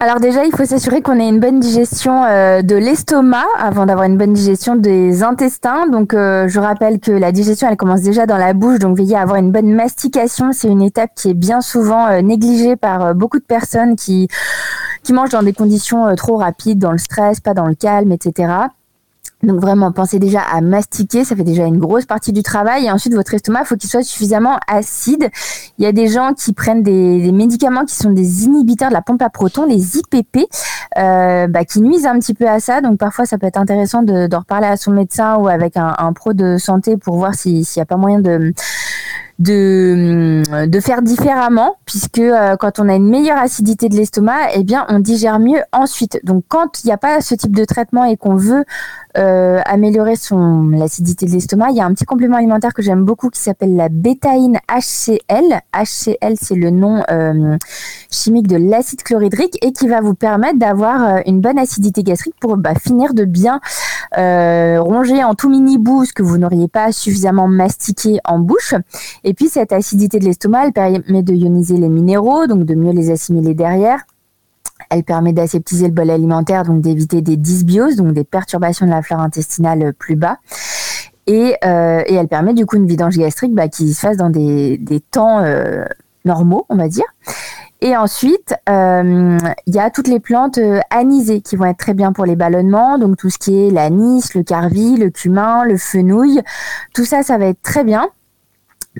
Alors 0.00 0.20
déjà, 0.20 0.44
il 0.44 0.54
faut 0.54 0.64
s'assurer 0.64 1.02
qu'on 1.02 1.18
ait 1.18 1.28
une 1.28 1.40
bonne 1.40 1.58
digestion 1.58 2.22
euh, 2.22 2.62
de 2.62 2.76
l'estomac 2.76 3.46
avant 3.58 3.84
d'avoir 3.84 4.06
une 4.06 4.16
bonne 4.16 4.32
digestion 4.32 4.76
des 4.76 5.24
intestins. 5.24 5.88
Donc 5.88 6.14
euh, 6.14 6.46
je 6.46 6.60
rappelle 6.60 7.00
que 7.00 7.10
la 7.10 7.32
digestion, 7.32 7.68
elle 7.68 7.76
commence 7.76 8.02
déjà 8.02 8.24
dans 8.24 8.36
la 8.36 8.52
bouche, 8.52 8.78
donc 8.78 8.96
veillez 8.96 9.16
à 9.16 9.22
avoir 9.22 9.38
une 9.38 9.50
bonne 9.50 9.72
mastication. 9.74 10.52
C'est 10.52 10.68
une 10.68 10.82
étape 10.82 11.10
qui 11.16 11.30
est 11.30 11.34
bien 11.34 11.60
souvent 11.60 12.06
euh, 12.06 12.20
négligée 12.20 12.76
par 12.76 13.12
beaucoup 13.16 13.40
de 13.40 13.44
personnes 13.44 13.96
qui, 13.96 14.28
qui 15.02 15.12
mangent 15.12 15.30
dans 15.30 15.42
des 15.42 15.52
conditions 15.52 16.14
trop 16.14 16.36
rapides, 16.36 16.78
dans 16.78 16.92
le 16.92 16.98
stress, 16.98 17.40
pas 17.40 17.54
dans 17.54 17.66
le 17.66 17.74
calme, 17.74 18.12
etc. 18.12 18.68
Donc 19.42 19.60
vraiment, 19.60 19.92
pensez 19.92 20.18
déjà 20.18 20.40
à 20.40 20.60
mastiquer, 20.60 21.24
ça 21.24 21.36
fait 21.36 21.44
déjà 21.44 21.64
une 21.64 21.78
grosse 21.78 22.06
partie 22.06 22.32
du 22.32 22.42
travail. 22.42 22.86
Et 22.86 22.90
ensuite, 22.90 23.14
votre 23.14 23.34
estomac, 23.34 23.60
il 23.60 23.66
faut 23.66 23.76
qu'il 23.76 23.88
soit 23.88 24.02
suffisamment 24.02 24.58
acide. 24.66 25.30
Il 25.78 25.84
y 25.84 25.86
a 25.86 25.92
des 25.92 26.08
gens 26.08 26.34
qui 26.34 26.52
prennent 26.52 26.82
des, 26.82 27.30
médicaments 27.30 27.84
qui 27.84 27.94
sont 27.94 28.10
des 28.10 28.46
inhibiteurs 28.46 28.88
de 28.88 28.94
la 28.94 29.02
pompe 29.02 29.22
à 29.22 29.30
protons, 29.30 29.64
les 29.64 29.96
IPP, 29.96 30.48
euh, 30.98 31.46
bah, 31.46 31.64
qui 31.64 31.80
nuisent 31.80 32.06
un 32.06 32.18
petit 32.18 32.34
peu 32.34 32.48
à 32.48 32.58
ça. 32.58 32.80
Donc 32.80 32.98
parfois, 32.98 33.26
ça 33.26 33.38
peut 33.38 33.46
être 33.46 33.58
intéressant 33.58 34.02
d'en 34.02 34.38
reparler 34.38 34.66
à 34.66 34.76
son 34.76 34.90
médecin 34.90 35.36
ou 35.36 35.46
avec 35.46 35.76
un, 35.76 36.12
pro 36.12 36.32
de 36.32 36.56
santé 36.58 36.96
pour 36.96 37.16
voir 37.16 37.34
s'il 37.34 37.60
n'y 37.60 37.82
a 37.82 37.86
pas 37.86 37.96
moyen 37.96 38.18
de 38.18 38.52
de, 39.38 40.66
de 40.66 40.80
faire 40.80 41.00
différemment, 41.00 41.76
puisque 41.84 42.18
euh, 42.18 42.56
quand 42.56 42.80
on 42.80 42.88
a 42.88 42.94
une 42.96 43.08
meilleure 43.08 43.38
acidité 43.38 43.88
de 43.88 43.94
l'estomac, 43.94 44.52
eh 44.54 44.64
bien, 44.64 44.84
on 44.88 44.98
digère 44.98 45.38
mieux 45.38 45.60
ensuite. 45.72 46.18
Donc, 46.24 46.44
quand 46.48 46.82
il 46.82 46.88
n'y 46.88 46.92
a 46.92 46.96
pas 46.96 47.20
ce 47.20 47.36
type 47.36 47.54
de 47.54 47.64
traitement 47.64 48.04
et 48.04 48.16
qu'on 48.16 48.34
veut 48.34 48.64
euh, 49.16 49.60
améliorer 49.64 50.16
son 50.16 50.70
l'acidité 50.70 51.26
de 51.26 51.30
l'estomac, 51.30 51.68
il 51.70 51.76
y 51.76 51.80
a 51.80 51.84
un 51.84 51.94
petit 51.94 52.04
complément 52.04 52.36
alimentaire 52.36 52.74
que 52.74 52.82
j'aime 52.82 53.04
beaucoup 53.04 53.30
qui 53.30 53.40
s'appelle 53.40 53.76
la 53.76 53.88
bétaïne 53.88 54.58
HCl. 54.68 55.60
HCl, 55.72 56.34
c'est 56.40 56.56
le 56.56 56.70
nom 56.70 57.04
euh, 57.10 57.56
chimique 58.10 58.48
de 58.48 58.56
l'acide 58.56 59.02
chlorhydrique 59.04 59.56
et 59.64 59.72
qui 59.72 59.86
va 59.86 60.00
vous 60.00 60.14
permettre 60.14 60.58
d'avoir 60.58 61.20
une 61.26 61.40
bonne 61.40 61.58
acidité 61.58 62.02
gastrique 62.02 62.34
pour 62.40 62.56
bah, 62.56 62.74
finir 62.74 63.14
de 63.14 63.24
bien 63.24 63.60
ronger 64.16 65.22
en 65.22 65.34
tout 65.34 65.48
mini 65.50 65.78
bout 65.78 66.04
ce 66.04 66.12
que 66.12 66.22
vous 66.22 66.38
n'auriez 66.38 66.66
pas 66.66 66.92
suffisamment 66.92 67.46
mastiqué 67.46 68.18
en 68.24 68.38
bouche 68.38 68.74
puis 69.34 69.48
cette 69.48 69.72
acidité 69.72 70.18
de 70.18 70.24
l'estomac, 70.24 70.66
elle 70.66 70.72
permet 70.72 71.22
de 71.22 71.34
ioniser 71.34 71.76
les 71.76 71.88
minéraux, 71.88 72.46
donc 72.46 72.64
de 72.64 72.74
mieux 72.74 72.92
les 72.92 73.10
assimiler 73.10 73.54
derrière. 73.54 74.00
Elle 74.90 75.04
permet 75.04 75.32
d'aseptiser 75.32 75.86
le 75.86 75.92
bol 75.92 76.10
alimentaire, 76.10 76.64
donc 76.64 76.80
d'éviter 76.80 77.20
des 77.20 77.36
dysbioses, 77.36 77.96
donc 77.96 78.12
des 78.12 78.24
perturbations 78.24 78.86
de 78.86 78.90
la 78.90 79.02
flore 79.02 79.20
intestinale 79.20 79.92
plus 79.92 80.16
bas. 80.16 80.38
Et, 81.26 81.56
euh, 81.64 82.02
et, 82.06 82.14
elle 82.14 82.28
permet 82.28 82.54
du 82.54 82.64
coup 82.64 82.76
une 82.76 82.86
vidange 82.86 83.18
gastrique 83.18 83.54
bah, 83.54 83.68
qui 83.68 83.92
se 83.92 84.00
fasse 84.00 84.16
dans 84.16 84.30
des, 84.30 84.80
temps 85.10 85.40
euh, 85.40 85.84
normaux, 86.24 86.64
on 86.70 86.76
va 86.76 86.88
dire. 86.88 87.04
Et 87.82 87.96
ensuite, 87.96 88.54
euh, 88.68 89.36
il 89.66 89.74
y 89.74 89.78
a 89.78 89.90
toutes 89.90 90.08
les 90.08 90.20
plantes 90.20 90.58
anisées 90.90 91.42
qui 91.42 91.54
vont 91.54 91.66
être 91.66 91.76
très 91.76 91.94
bien 91.94 92.12
pour 92.12 92.24
les 92.24 92.34
ballonnements. 92.34 92.98
Donc 92.98 93.18
tout 93.18 93.28
ce 93.28 93.38
qui 93.38 93.66
est 93.66 93.70
l'anis, 93.70 94.34
le 94.34 94.42
carvi, 94.42 94.96
le 94.96 95.10
cumin, 95.10 95.64
le 95.64 95.76
fenouil, 95.76 96.40
tout 96.94 97.04
ça, 97.04 97.22
ça 97.22 97.36
va 97.36 97.46
être 97.46 97.62
très 97.62 97.84
bien 97.84 98.08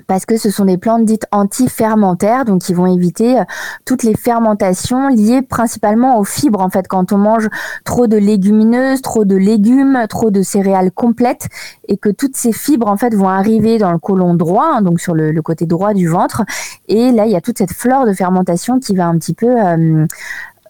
parce 0.07 0.25
que 0.25 0.37
ce 0.37 0.49
sont 0.49 0.65
des 0.65 0.77
plantes 0.77 1.05
dites 1.05 1.25
anti-fermentaires, 1.31 2.45
donc 2.45 2.61
qui 2.61 2.73
vont 2.73 2.85
éviter 2.85 3.39
euh, 3.39 3.43
toutes 3.85 4.03
les 4.03 4.15
fermentations 4.15 5.07
liées 5.09 5.41
principalement 5.41 6.19
aux 6.19 6.23
fibres. 6.23 6.61
En 6.61 6.69
fait, 6.69 6.87
quand 6.87 7.11
on 7.11 7.17
mange 7.17 7.47
trop 7.85 8.07
de 8.07 8.17
légumineuses, 8.17 9.01
trop 9.01 9.25
de 9.25 9.35
légumes, 9.35 10.05
trop 10.09 10.31
de 10.31 10.41
céréales 10.41 10.91
complètes, 10.91 11.47
et 11.87 11.97
que 11.97 12.09
toutes 12.09 12.35
ces 12.35 12.51
fibres 12.51 12.87
en 12.87 12.97
fait 12.97 13.13
vont 13.13 13.29
arriver 13.29 13.77
dans 13.77 13.91
le 13.91 13.99
côlon 13.99 14.33
droit, 14.33 14.75
hein, 14.75 14.81
donc 14.81 14.99
sur 14.99 15.15
le, 15.15 15.39
côté 15.41 15.65
droit 15.65 15.93
du 15.93 16.07
ventre, 16.07 16.43
et 16.87 17.11
là 17.11 17.25
il 17.25 17.31
y 17.31 17.35
a 17.35 17.41
toute 17.41 17.57
cette 17.57 17.73
flore 17.73 18.05
de 18.05 18.13
fermentation 18.13 18.79
qui 18.79 18.95
va 18.95 19.07
un 19.07 19.17
petit 19.17 19.33
peu 19.33 19.47
euh, 19.47 20.05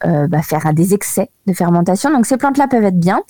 euh, 0.05 0.27
bah, 0.27 0.41
faire 0.41 0.73
des 0.73 0.93
excès 0.93 1.29
de 1.45 1.53
fermentation. 1.53 2.11
Donc 2.11 2.25
ces 2.25 2.37
plantes-là 2.37 2.67
peuvent 2.67 2.83
être 2.83 2.99
bien. 2.99 3.21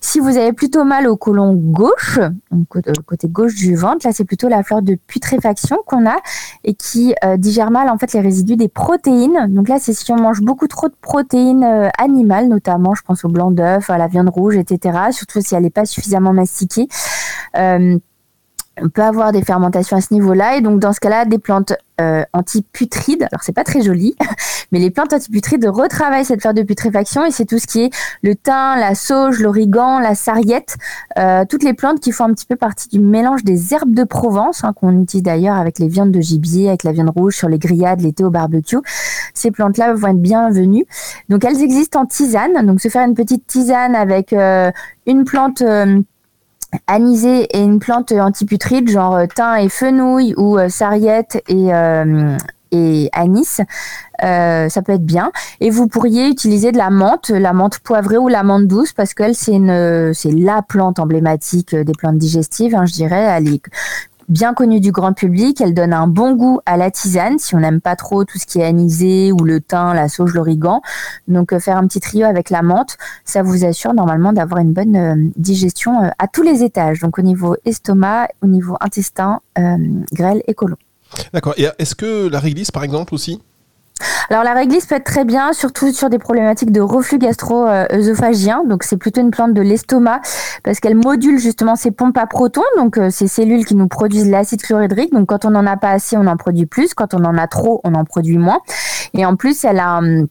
Si 0.00 0.20
vous 0.20 0.36
avez 0.36 0.52
plutôt 0.52 0.84
mal 0.84 1.06
au 1.06 1.16
côlon 1.16 1.54
gauche, 1.54 2.18
donc 2.50 2.66
côté 3.06 3.28
gauche 3.28 3.54
du 3.54 3.76
ventre, 3.76 4.06
là 4.06 4.12
c'est 4.12 4.24
plutôt 4.24 4.48
la 4.48 4.62
fleur 4.62 4.82
de 4.82 4.96
putréfaction 5.06 5.78
qu'on 5.86 6.06
a 6.06 6.16
et 6.64 6.74
qui 6.74 7.14
euh, 7.24 7.36
digère 7.36 7.70
mal 7.70 7.88
en 7.88 7.98
fait 7.98 8.12
les 8.12 8.20
résidus 8.20 8.56
des 8.56 8.68
protéines. 8.68 9.46
Donc 9.48 9.68
là 9.68 9.78
c'est 9.78 9.92
si 9.92 10.10
on 10.12 10.16
mange 10.16 10.40
beaucoup 10.40 10.68
trop 10.68 10.88
de 10.88 10.96
protéines 11.00 11.64
euh, 11.64 11.88
animales, 11.98 12.48
notamment 12.48 12.94
je 12.94 13.02
pense 13.02 13.24
au 13.24 13.28
blanc 13.28 13.50
d'œuf, 13.50 13.88
à 13.90 13.98
la 13.98 14.08
viande 14.08 14.28
rouge, 14.28 14.56
etc. 14.56 14.98
Surtout 15.12 15.40
si 15.40 15.54
elle 15.54 15.62
n'est 15.62 15.70
pas 15.70 15.86
suffisamment 15.86 16.32
mastiquée. 16.32 16.88
On 18.82 18.88
peut 18.88 19.02
avoir 19.02 19.32
des 19.32 19.42
fermentations 19.42 19.96
à 19.96 20.00
ce 20.00 20.12
niveau-là. 20.12 20.56
Et 20.56 20.60
donc 20.60 20.80
dans 20.80 20.92
ce 20.92 21.00
cas-là 21.00 21.24
des 21.24 21.38
plantes 21.38 21.72
euh, 22.00 22.24
antiputrides. 22.32 23.22
Alors 23.32 23.42
c'est 23.42 23.54
pas 23.54 23.64
très 23.64 23.80
joli 23.80 24.14
mais 24.72 24.78
les 24.78 24.90
plantes 24.90 25.12
antiputrides 25.12 25.64
retravaillent 25.66 26.24
cette 26.24 26.40
fleur 26.40 26.54
de 26.54 26.62
putréfaction. 26.62 27.24
Et 27.24 27.30
c'est 27.30 27.46
tout 27.46 27.58
ce 27.58 27.66
qui 27.66 27.84
est 27.84 27.90
le 28.22 28.34
thym 28.34 28.76
la 28.78 28.94
sauge 28.94 29.40
l'origan 29.40 29.98
la 29.98 30.14
sarriette 30.14 30.76
euh, 31.18 31.44
toutes 31.48 31.62
les 31.62 31.74
plantes 31.74 32.00
qui 32.00 32.12
font 32.12 32.24
un 32.24 32.32
petit 32.32 32.46
peu 32.46 32.56
partie 32.56 32.88
du 32.88 33.00
mélange 33.00 33.44
des 33.44 33.72
herbes 33.72 33.94
de 33.94 34.04
Provence 34.04 34.64
hein, 34.64 34.72
qu'on 34.74 35.00
utilise 35.00 35.22
d'ailleurs 35.22 35.56
avec 35.56 35.78
les 35.78 35.88
viandes 35.88 36.12
de 36.12 36.20
gibier 36.20 36.68
avec 36.68 36.84
la 36.84 36.92
viande 36.92 37.10
rouge 37.10 37.36
sur 37.36 37.48
les 37.48 37.58
grillades 37.58 38.00
l'été 38.00 38.24
au 38.24 38.30
barbecue. 38.30 38.78
Ces 39.34 39.50
plantes 39.50 39.78
là 39.78 39.92
vont 39.94 40.08
être 40.08 40.20
bienvenues. 40.20 40.86
Donc 41.28 41.44
elles 41.44 41.62
existent 41.62 42.00
en 42.00 42.06
tisane. 42.06 42.66
Donc 42.66 42.80
se 42.80 42.88
faire 42.88 43.06
une 43.06 43.14
petite 43.14 43.46
tisane 43.46 43.94
avec 43.94 44.32
euh, 44.32 44.70
une 45.06 45.24
plante 45.24 45.62
euh, 45.62 46.00
anisée 46.86 47.44
et 47.56 47.62
une 47.62 47.78
plante 47.78 48.12
antiputride, 48.12 48.88
genre 48.88 49.14
euh, 49.16 49.26
thym 49.26 49.56
et 49.56 49.68
fenouil 49.68 50.34
ou 50.36 50.58
euh, 50.58 50.68
sarriette 50.68 51.42
et, 51.48 51.72
euh, 51.72 52.36
anis, 53.12 53.60
ça 54.20 54.82
peut 54.84 54.92
être 54.92 55.06
bien. 55.06 55.32
Et 55.60 55.70
vous 55.70 55.86
pourriez 55.88 56.28
utiliser 56.28 56.72
de 56.72 56.76
la 56.76 56.90
menthe, 56.90 57.30
la 57.30 57.54
menthe 57.54 57.78
poivrée 57.78 58.18
ou 58.18 58.28
la 58.28 58.42
menthe 58.42 58.66
douce, 58.66 58.92
parce 58.92 59.14
qu'elle 59.14 59.34
c'est 59.34 59.58
la 59.58 60.62
plante 60.62 60.98
emblématique 60.98 61.74
des 61.74 61.92
plantes 61.92 62.18
digestives, 62.18 62.74
hein, 62.74 62.84
je 62.84 62.92
dirais. 62.92 63.22
Elle 63.38 63.54
est 63.54 63.62
bien 64.28 64.54
connue 64.54 64.80
du 64.80 64.92
grand 64.92 65.12
public. 65.12 65.60
Elle 65.60 65.74
donne 65.74 65.92
un 65.92 66.06
bon 66.06 66.34
goût 66.34 66.60
à 66.66 66.76
la 66.76 66.90
tisane 66.90 67.38
si 67.38 67.54
on 67.54 67.60
n'aime 67.60 67.80
pas 67.80 67.96
trop 67.96 68.24
tout 68.24 68.38
ce 68.38 68.46
qui 68.46 68.58
est 68.58 68.64
anisé 68.64 69.32
ou 69.32 69.38
le 69.44 69.60
thym, 69.60 69.94
la 69.94 70.08
sauge, 70.08 70.34
l'origan. 70.34 70.82
Donc 71.28 71.52
euh, 71.52 71.60
faire 71.60 71.76
un 71.76 71.86
petit 71.86 72.00
trio 72.00 72.26
avec 72.26 72.50
la 72.50 72.62
menthe, 72.62 72.96
ça 73.24 73.42
vous 73.42 73.64
assure 73.64 73.94
normalement 73.94 74.32
d'avoir 74.32 74.60
une 74.60 74.72
bonne 74.72 74.96
euh, 74.96 75.30
digestion 75.36 76.02
euh, 76.02 76.08
à 76.18 76.28
tous 76.28 76.42
les 76.42 76.62
étages. 76.62 77.00
Donc 77.00 77.18
au 77.18 77.22
niveau 77.22 77.56
estomac, 77.64 78.28
au 78.42 78.46
niveau 78.46 78.76
intestin, 78.80 79.40
grêle 80.12 80.42
et 80.46 80.54
côlon. 80.54 80.76
D'accord. 81.32 81.54
Et 81.56 81.66
est-ce 81.78 81.94
que 81.94 82.28
la 82.28 82.40
réglisse 82.40 82.70
par 82.70 82.84
exemple 82.84 83.14
aussi 83.14 83.40
alors 84.30 84.44
la 84.44 84.54
réglisse 84.54 84.86
peut 84.86 84.96
être 84.96 85.04
très 85.04 85.24
bien, 85.24 85.52
surtout 85.52 85.92
sur 85.92 86.10
des 86.10 86.18
problématiques 86.18 86.72
de 86.72 86.80
reflux 86.80 87.18
gastro-œsophagien. 87.18 88.64
Donc 88.64 88.82
c'est 88.82 88.96
plutôt 88.96 89.20
une 89.20 89.30
plante 89.30 89.54
de 89.54 89.62
l'estomac 89.62 90.20
parce 90.64 90.80
qu'elle 90.80 90.96
module 90.96 91.38
justement 91.38 91.76
ces 91.76 91.90
pompes 91.90 92.18
à 92.18 92.26
protons, 92.26 92.62
donc 92.76 92.98
euh, 92.98 93.10
ces 93.10 93.28
cellules 93.28 93.64
qui 93.64 93.74
nous 93.74 93.88
produisent 93.88 94.28
l'acide 94.30 94.62
chlorhydrique. 94.62 95.12
Donc 95.12 95.28
quand 95.28 95.44
on 95.44 95.50
n'en 95.50 95.66
a 95.66 95.76
pas 95.76 95.90
assez, 95.90 96.16
on 96.16 96.26
en 96.26 96.36
produit 96.36 96.66
plus. 96.66 96.94
Quand 96.94 97.14
on 97.14 97.24
en 97.24 97.36
a 97.36 97.46
trop, 97.46 97.80
on 97.84 97.94
en 97.94 98.04
produit 98.04 98.38
moins. 98.38 98.58
Et 99.14 99.24
en 99.24 99.36
plus, 99.36 99.64
elle 99.64 99.78
a 99.78 99.98
hum, 99.98 100.26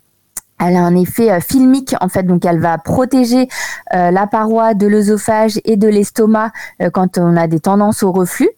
elle 0.59 0.77
a 0.77 0.83
un 0.83 0.95
effet 0.95 1.31
euh, 1.31 1.39
filmique 1.39 1.95
en 1.99 2.07
fait, 2.07 2.23
donc 2.23 2.45
elle 2.45 2.59
va 2.59 2.77
protéger 2.77 3.49
euh, 3.93 4.11
la 4.11 4.25
paroi 4.25 4.73
de 4.73 4.87
l'œsophage 4.87 5.59
et 5.65 5.75
de 5.75 5.87
l'estomac 5.87 6.51
euh, 6.81 6.89
quand 6.89 7.17
on 7.17 7.35
a 7.35 7.47
des 7.47 7.59
tendances 7.59 8.03
au 8.03 8.11
reflux. 8.11 8.49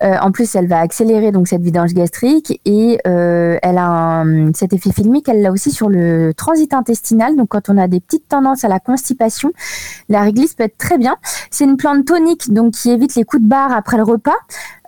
en 0.00 0.32
plus, 0.32 0.54
elle 0.54 0.66
va 0.66 0.80
accélérer 0.80 1.30
donc 1.32 1.48
cette 1.48 1.62
vidange 1.62 1.94
gastrique 1.94 2.60
et 2.64 2.98
elle 3.04 3.78
a 3.78 4.24
cet 4.54 4.72
effet 4.72 4.92
filmique. 4.92 5.28
Elle 5.28 5.40
l'a 5.40 5.50
aussi 5.50 5.70
sur 5.70 5.88
le 5.88 6.32
transit 6.34 6.74
intestinal. 6.74 7.36
Donc, 7.36 7.48
quand 7.48 7.68
on 7.68 7.78
a 7.78 7.88
des 7.88 8.00
petites 8.00 8.28
tendances 8.28 8.64
à 8.64 8.68
la 8.68 8.80
constipation, 8.80 9.52
la 10.08 10.22
réglisse 10.22 10.54
peut 10.54 10.64
être 10.64 10.76
très 10.76 10.98
bien. 10.98 11.16
C'est 11.50 11.64
une 11.64 11.76
plante 11.76 12.04
tonique 12.04 12.52
donc 12.52 12.72
qui 12.72 12.90
évite 12.90 13.14
les 13.14 13.24
coups 13.24 13.42
de 13.42 13.48
barre 13.48 13.72
après 13.72 13.96
le 13.96 14.02
repas. 14.02 14.36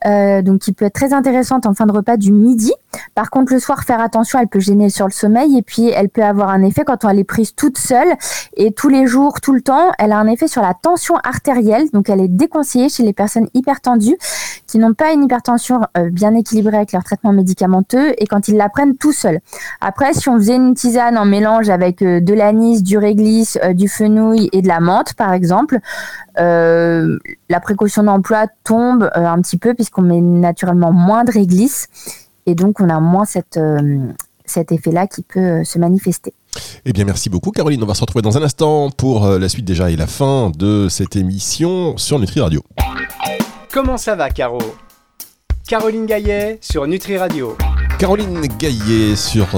Euh, 0.05 0.43
donc 0.43 0.61
qui 0.61 0.73
peut 0.73 0.85
être 0.85 0.95
très 0.95 1.15
intéressante 1.15 1.65
en 1.65 1.73
fin 1.73 1.87
de 1.87 1.93
repas 1.93 2.19
du 2.19 2.31
midi. 2.31 2.73
Par 3.15 3.31
contre, 3.31 3.55
le 3.55 3.59
soir, 3.59 3.83
faire 3.83 4.00
attention, 4.00 4.38
elle 4.38 4.47
peut 4.47 4.61
gêner 4.61 4.91
sur 4.91 5.07
le 5.07 5.12
sommeil 5.12 5.57
et 5.57 5.62
puis 5.62 5.88
elle 5.88 6.11
peut 6.11 6.23
avoir 6.23 6.50
un 6.50 6.62
effet 6.62 6.85
quand 6.85 7.05
elle 7.05 7.19
est 7.19 7.25
prise 7.25 7.55
toute 7.55 7.79
seule 7.79 8.15
et 8.57 8.73
tous 8.73 8.91
les 8.91 9.07
jours, 9.07 9.41
tout 9.41 9.55
le 9.55 9.62
temps, 9.62 9.93
elle 9.99 10.12
a 10.12 10.19
un 10.19 10.26
effet 10.26 10.49
sur 10.49 10.61
la 10.61 10.75
tension 10.75 11.17
artérielle. 11.25 11.88
Donc, 11.93 12.11
elle 12.11 12.21
est 12.21 12.29
déconseillée 12.29 12.91
chez 12.91 13.05
les 13.05 13.15
personnes 13.15 13.49
hypertendues 13.55 14.19
qui 14.67 14.79
n'ont 14.79 14.93
pas 14.93 15.12
une 15.12 15.25
hypertension 15.25 15.81
euh, 15.97 16.11
bien 16.11 16.35
équilibrée 16.35 16.76
avec 16.76 16.93
leur 16.93 17.05
traitement 17.05 17.33
médicamenteux 17.33 18.12
et 18.19 18.26
quand 18.26 18.49
ils 18.49 18.57
la 18.57 18.69
prennent 18.69 18.97
tout 18.97 19.12
seul. 19.12 19.41
Après, 19.81 20.12
si 20.12 20.29
on 20.29 20.37
faisait 20.37 20.57
une 20.57 20.75
tisane 20.75 21.17
en 21.17 21.25
mélange 21.25 21.71
avec 21.71 22.03
euh, 22.03 22.21
de 22.21 22.35
l'anis, 22.35 22.83
du 22.83 22.99
réglisse, 22.99 23.59
du 23.75 23.88
fenouil 23.88 24.50
et 24.53 24.61
de 24.61 24.69
la 24.69 24.81
menthe, 24.81 25.15
par 25.15 25.33
exemple, 25.33 25.79
la 26.38 27.61
précaution 27.62 28.03
d'emploi 28.03 28.47
tombe 28.62 29.11
un 29.15 29.41
petit 29.41 29.57
peu 29.57 29.73
puisqu'on 29.87 30.02
met 30.02 30.21
naturellement 30.21 30.93
moins 30.93 31.23
de 31.23 31.31
réglisse 31.31 31.87
et 32.45 32.57
donc 32.57 32.81
on 32.81 32.88
a 32.88 32.99
moins 32.99 33.25
cette, 33.25 33.57
euh, 33.57 33.99
cet 34.45 34.73
effet-là 34.73 35.07
qui 35.07 35.23
peut 35.23 35.38
euh, 35.38 35.64
se 35.64 35.78
manifester. 35.78 36.35
Eh 36.85 36.93
bien, 36.93 37.05
merci 37.05 37.31
beaucoup, 37.31 37.52
Caroline. 37.52 37.83
On 37.85 37.87
va 37.87 37.95
se 37.95 38.00
retrouver 38.00 38.23
dans 38.23 38.37
un 38.37 38.43
instant 38.43 38.90
pour 38.90 39.26
euh, 39.26 39.38
la 39.38 39.49
suite 39.49 39.64
déjà 39.64 39.90
et 39.90 39.97
la 39.97 40.09
fin 40.09 40.50
de 40.57 40.88
cette 40.88 41.14
émission 41.14 41.97
sur 41.97 42.19
Nutri 42.19 42.40
Radio. 42.40 42.62
Comment 43.73 43.97
ça 43.97 44.16
va, 44.16 44.28
Caro? 44.31 44.59
Caroline 45.69 46.07
Gaillet 46.07 46.59
sur 46.61 46.87
Nutri 46.88 47.16
Radio. 47.16 47.57
Caroline 48.00 48.40
Gaillet 48.59 49.14
sur, 49.14 49.49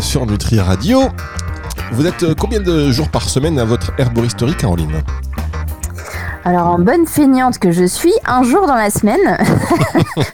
sur 0.00 0.26
Nutri 0.26 0.60
Radio. 0.60 1.02
Vous 1.92 2.06
êtes 2.06 2.34
combien 2.34 2.60
de 2.60 2.90
jours 2.90 3.08
par 3.08 3.28
semaine 3.28 3.58
à 3.58 3.64
votre 3.64 3.92
herboristerie, 3.98 4.56
Caroline? 4.56 5.02
Alors, 6.46 6.66
en 6.66 6.78
bonne 6.78 7.06
feignante 7.06 7.58
que 7.58 7.72
je 7.72 7.84
suis, 7.84 8.12
un 8.26 8.42
jour 8.42 8.66
dans 8.66 8.74
la 8.74 8.90
semaine, 8.90 9.18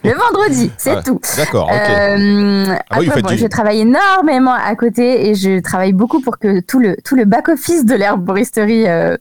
le 0.05 0.11
vendredi, 0.11 0.73
c'est 0.77 1.05
tout. 1.05 1.21
D'accord, 1.37 1.71
ok. 1.71 1.73
Euh, 1.73 2.77
ah 2.91 3.01
je 3.01 3.47
travaille 3.47 3.83
énormément 3.83 4.53
à 4.53 4.75
côté 4.75 5.29
et 5.29 5.37
je 5.37 5.61
travaille 5.61 5.93
beaucoup 5.93 6.21
pour 6.21 6.39
que 6.39 6.59
tout 6.59 6.81
le, 6.81 6.97
tout 7.05 7.15
le 7.15 7.27
back-office 7.27 7.85
de 7.85 7.95
l'herboristerie. 7.95 8.89
Euh, 8.89 9.17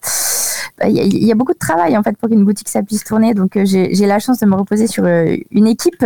bah, 0.79 0.87
il 0.87 1.23
y, 1.25 1.31
a 1.31 1.35
beaucoup 1.35 1.53
de 1.53 1.59
travail 1.59 1.95
en 1.95 2.01
fait 2.01 2.17
pour 2.17 2.29
qu'une 2.29 2.43
boutique 2.43 2.69
ça 2.69 2.81
puisse 2.81 3.03
tourner. 3.03 3.35
Donc 3.35 3.55
euh, 3.55 3.65
j'ai 3.65 4.05
la 4.07 4.17
chance 4.17 4.39
de 4.39 4.47
me 4.47 4.55
reposer 4.55 4.87
sur 4.87 5.05
une 5.05 5.67
équipe 5.67 6.03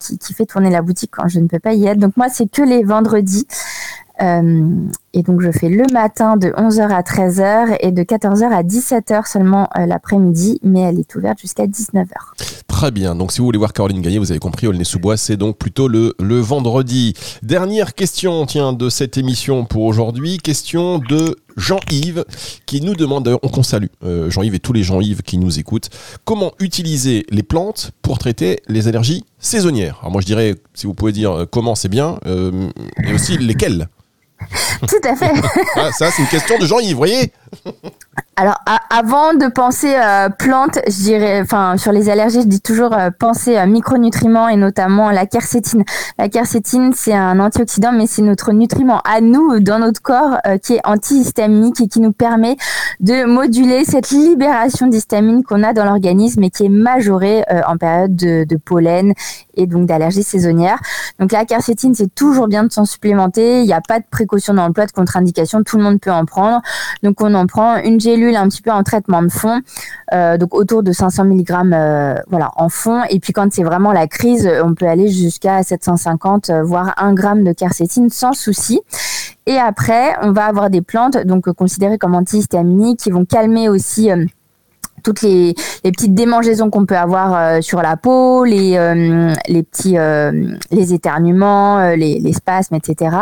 qui, 0.00 0.18
qui, 0.18 0.34
fait 0.34 0.46
tourner 0.46 0.70
la 0.70 0.82
boutique 0.82 1.12
quand 1.12 1.28
je 1.28 1.38
ne 1.38 1.46
peux 1.46 1.60
pas 1.60 1.74
y 1.74 1.86
être. 1.86 1.98
Donc 1.98 2.16
moi 2.16 2.26
c'est 2.28 2.50
que 2.50 2.62
les 2.62 2.82
vendredis. 2.82 3.46
Euh, 4.22 4.86
et 5.12 5.22
donc, 5.22 5.40
je 5.40 5.50
fais 5.50 5.68
le 5.68 5.84
matin 5.92 6.36
de 6.36 6.48
11h 6.48 6.88
à 6.90 7.02
13h 7.02 7.76
et 7.80 7.90
de 7.90 8.02
14h 8.02 8.44
à 8.44 8.62
17h 8.62 9.30
seulement 9.30 9.68
euh, 9.76 9.86
l'après-midi, 9.86 10.60
mais 10.62 10.80
elle 10.80 10.98
est 10.98 11.14
ouverte 11.16 11.40
jusqu'à 11.40 11.66
19h. 11.66 12.06
Très 12.68 12.90
bien. 12.90 13.14
Donc, 13.14 13.32
si 13.32 13.38
vous 13.38 13.46
voulez 13.46 13.58
voir 13.58 13.72
Caroline 13.72 14.00
gagner, 14.02 14.18
vous 14.18 14.30
avez 14.30 14.38
compris, 14.38 14.66
Aulnay-sous-Bois, 14.66 15.16
c'est 15.16 15.36
donc 15.36 15.56
plutôt 15.56 15.88
le, 15.88 16.14
le 16.20 16.38
vendredi. 16.38 17.14
Dernière 17.42 17.94
question, 17.94 18.46
tiens, 18.46 18.72
de 18.72 18.88
cette 18.88 19.16
émission 19.16 19.64
pour 19.64 19.82
aujourd'hui. 19.84 20.38
Question 20.38 20.98
de 20.98 21.36
Jean-Yves 21.56 22.24
qui 22.66 22.80
nous 22.80 22.94
demande, 22.94 23.24
d'ailleurs, 23.24 23.40
on 23.42 23.62
salue 23.62 23.86
euh, 24.04 24.30
Jean-Yves 24.30 24.54
et 24.54 24.60
tous 24.60 24.72
les 24.72 24.82
Jean-Yves 24.82 25.22
qui 25.22 25.38
nous 25.38 25.58
écoutent, 25.58 25.90
comment 26.24 26.52
utiliser 26.60 27.26
les 27.30 27.42
plantes 27.42 27.90
pour 28.02 28.18
traiter 28.18 28.60
les 28.68 28.86
allergies 28.86 29.24
saisonnières? 29.38 29.98
Alors, 30.02 30.12
moi, 30.12 30.20
je 30.20 30.26
dirais, 30.26 30.54
si 30.74 30.86
vous 30.86 30.94
pouvez 30.94 31.12
dire 31.12 31.46
comment, 31.50 31.74
c'est 31.74 31.88
bien, 31.88 32.18
et 32.26 33.12
aussi 33.12 33.36
lesquelles? 33.38 33.88
Tout 34.88 35.00
à 35.08 35.14
fait. 35.16 35.32
Ah, 35.76 35.90
ça, 35.92 36.10
c'est 36.10 36.22
une 36.22 36.28
question 36.28 36.58
de 36.58 36.66
Jean-Yves, 36.66 36.96
voyez 36.96 37.32
alors, 38.40 38.56
avant 38.88 39.34
de 39.34 39.48
penser 39.48 39.94
euh, 39.94 40.30
plantes, 40.30 40.78
je 40.86 41.02
dirais, 41.02 41.42
enfin, 41.42 41.76
sur 41.76 41.92
les 41.92 42.08
allergies, 42.08 42.40
je 42.40 42.46
dis 42.46 42.62
toujours 42.62 42.94
euh, 42.94 43.10
penser 43.10 43.54
à 43.54 43.66
micronutriments 43.66 44.48
et 44.48 44.56
notamment 44.56 45.10
la 45.10 45.26
quercétine. 45.26 45.84
La 46.18 46.30
quercétine, 46.30 46.92
c'est 46.94 47.12
un 47.12 47.38
antioxydant, 47.38 47.92
mais 47.92 48.06
c'est 48.06 48.22
notre 48.22 48.52
nutriment 48.52 49.02
à 49.04 49.20
nous, 49.20 49.60
dans 49.60 49.78
notre 49.78 50.00
corps, 50.00 50.38
euh, 50.46 50.56
qui 50.56 50.76
est 50.76 50.80
antihistaminique 50.84 51.82
et 51.82 51.88
qui 51.88 52.00
nous 52.00 52.12
permet 52.12 52.56
de 53.00 53.26
moduler 53.26 53.84
cette 53.84 54.08
libération 54.08 54.86
d'histamine 54.86 55.44
qu'on 55.44 55.62
a 55.62 55.74
dans 55.74 55.84
l'organisme 55.84 56.42
et 56.42 56.48
qui 56.48 56.64
est 56.64 56.70
majorée 56.70 57.44
en 57.66 57.76
période 57.76 58.16
de, 58.16 58.44
de 58.44 58.56
pollen 58.56 59.12
et 59.54 59.66
donc 59.66 59.86
d'allergies 59.86 60.22
saisonnières. 60.22 60.78
Donc 61.18 61.32
la 61.32 61.44
quercétine, 61.44 61.94
c'est 61.94 62.14
toujours 62.14 62.48
bien 62.48 62.64
de 62.64 62.72
s'en 62.72 62.84
supplémenter. 62.84 63.60
Il 63.60 63.66
n'y 63.66 63.72
a 63.72 63.80
pas 63.80 63.98
de 63.98 64.04
précaution 64.10 64.54
plat, 64.72 64.86
de 64.86 64.92
contre-indication. 64.92 65.62
Tout 65.62 65.76
le 65.76 65.82
monde 65.82 66.00
peut 66.00 66.10
en 66.10 66.24
prendre. 66.24 66.62
Donc 67.02 67.20
on 67.20 67.34
en 67.34 67.46
prend 67.46 67.76
une 67.76 68.00
gélule 68.00 68.29
un 68.36 68.48
petit 68.48 68.62
peu 68.62 68.70
en 68.70 68.82
traitement 68.82 69.22
de 69.22 69.28
fond, 69.28 69.60
euh, 70.12 70.36
donc 70.36 70.54
autour 70.54 70.82
de 70.82 70.92
500 70.92 71.24
mg 71.24 71.50
euh, 71.72 72.14
voilà, 72.28 72.50
en 72.56 72.68
fond. 72.68 73.02
Et 73.10 73.20
puis 73.20 73.32
quand 73.32 73.52
c'est 73.52 73.62
vraiment 73.62 73.92
la 73.92 74.06
crise, 74.06 74.48
on 74.64 74.74
peut 74.74 74.86
aller 74.86 75.08
jusqu'à 75.08 75.62
750, 75.62 76.50
euh, 76.50 76.62
voire 76.62 76.94
1 76.96 77.16
g 77.16 77.22
de 77.42 77.52
quercétine 77.52 78.10
sans 78.10 78.32
souci. 78.32 78.80
Et 79.46 79.56
après, 79.56 80.14
on 80.22 80.32
va 80.32 80.44
avoir 80.44 80.70
des 80.70 80.82
plantes 80.82 81.18
donc 81.18 81.50
considérées 81.52 81.98
comme 81.98 82.14
antihistaminiques 82.14 83.00
qui 83.00 83.10
vont 83.10 83.24
calmer 83.24 83.68
aussi 83.68 84.10
toutes 85.02 85.22
les, 85.22 85.54
petites 85.82 86.14
démangeaisons 86.14 86.68
qu'on 86.70 86.84
peut 86.84 86.96
avoir 86.96 87.62
sur 87.62 87.80
la 87.80 87.96
peau, 87.96 88.44
les, 88.44 88.76
les 89.48 89.62
petits 89.62 89.96
les 90.70 90.94
éternuements, 90.94 91.94
les 91.96 92.32
spasmes, 92.32 92.76
etc. 92.76 93.16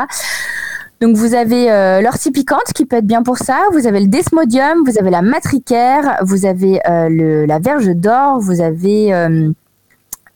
Donc 1.01 1.17
vous 1.17 1.35
avez 1.35 1.71
euh, 1.71 2.01
l'ortie 2.01 2.33
piquante 2.33 2.73
qui 2.75 2.85
peut 2.85 2.97
être 2.97 3.07
bien 3.07 3.23
pour 3.23 3.39
ça, 3.39 3.63
vous 3.73 3.87
avez 3.87 4.01
le 4.01 4.09
desmodium, 4.09 4.83
vous 4.85 4.99
avez 4.99 5.11
la 5.11 5.23
matricaire, 5.23 6.19
vous 6.23 6.45
avez 6.45 6.81
euh, 6.89 7.47
la 7.47 7.59
verge 7.61 7.95
d'or, 7.95 8.41
vous 8.41 8.61
avez 8.61 9.15
euh, 9.15 9.53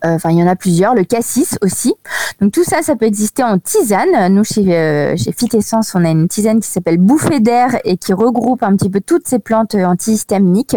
enfin 0.05 0.31
il 0.31 0.39
y 0.39 0.43
en 0.43 0.47
a 0.47 0.55
plusieurs, 0.55 0.95
le 0.95 1.03
cassis 1.03 1.59
aussi. 1.63 1.95
Donc 2.41 2.53
tout 2.53 2.63
ça, 2.63 2.83
ça 2.83 2.95
peut 2.95 3.07
exister 3.07 3.43
en 3.43 3.59
tisane. 3.59 4.33
Nous 4.33 4.45
chez 4.45 5.17
chez 5.17 5.33
Fit 5.33 5.49
Essence, 5.57 5.97
on 5.97 6.05
a 6.05 6.11
une 6.11 6.29
tisane 6.29 6.61
qui 6.61 6.69
s'appelle 6.69 6.99
bouffée 6.99 7.41
d'air 7.41 7.77
et 7.85 7.97
qui 7.97 8.13
regroupe 8.13 8.63
un 8.63 8.77
petit 8.77 8.91
peu 8.91 9.01
toutes 9.01 9.27
ces 9.27 9.41
plantes 9.41 9.75
antihistaminiques. 9.75 10.77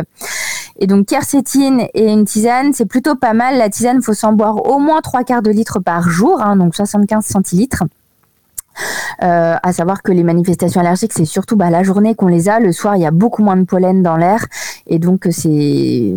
Et 0.79 0.87
donc 0.87 1.05
quercétine 1.05 1.83
et 1.93 2.11
une 2.11 2.25
tisane, 2.25 2.73
c'est 2.73 2.87
plutôt 2.87 3.15
pas 3.15 3.33
mal. 3.33 3.59
La 3.59 3.69
tisane, 3.69 4.01
faut 4.01 4.13
s'en 4.13 4.33
boire 4.33 4.65
au 4.67 4.79
moins 4.79 5.01
trois 5.01 5.23
quarts 5.23 5.43
de 5.43 5.51
litre 5.51 5.79
par 5.79 6.09
jour, 6.09 6.41
hein, 6.41 6.55
donc 6.55 6.75
75 6.75 7.23
centilitres. 7.23 7.83
Euh, 9.23 9.55
à 9.61 9.73
savoir 9.73 10.01
que 10.03 10.11
les 10.11 10.23
manifestations 10.23 10.81
allergiques, 10.81 11.13
c'est 11.13 11.25
surtout 11.25 11.55
bah, 11.55 11.69
la 11.69 11.83
journée 11.83 12.15
qu'on 12.15 12.27
les 12.27 12.49
a. 12.49 12.59
Le 12.59 12.71
soir, 12.71 12.95
il 12.95 13.01
y 13.01 13.05
a 13.05 13.11
beaucoup 13.11 13.43
moins 13.43 13.57
de 13.57 13.63
pollen 13.63 14.03
dans 14.03 14.17
l'air 14.17 14.45
et 14.87 14.99
donc 14.99 15.27
c'est 15.31 16.13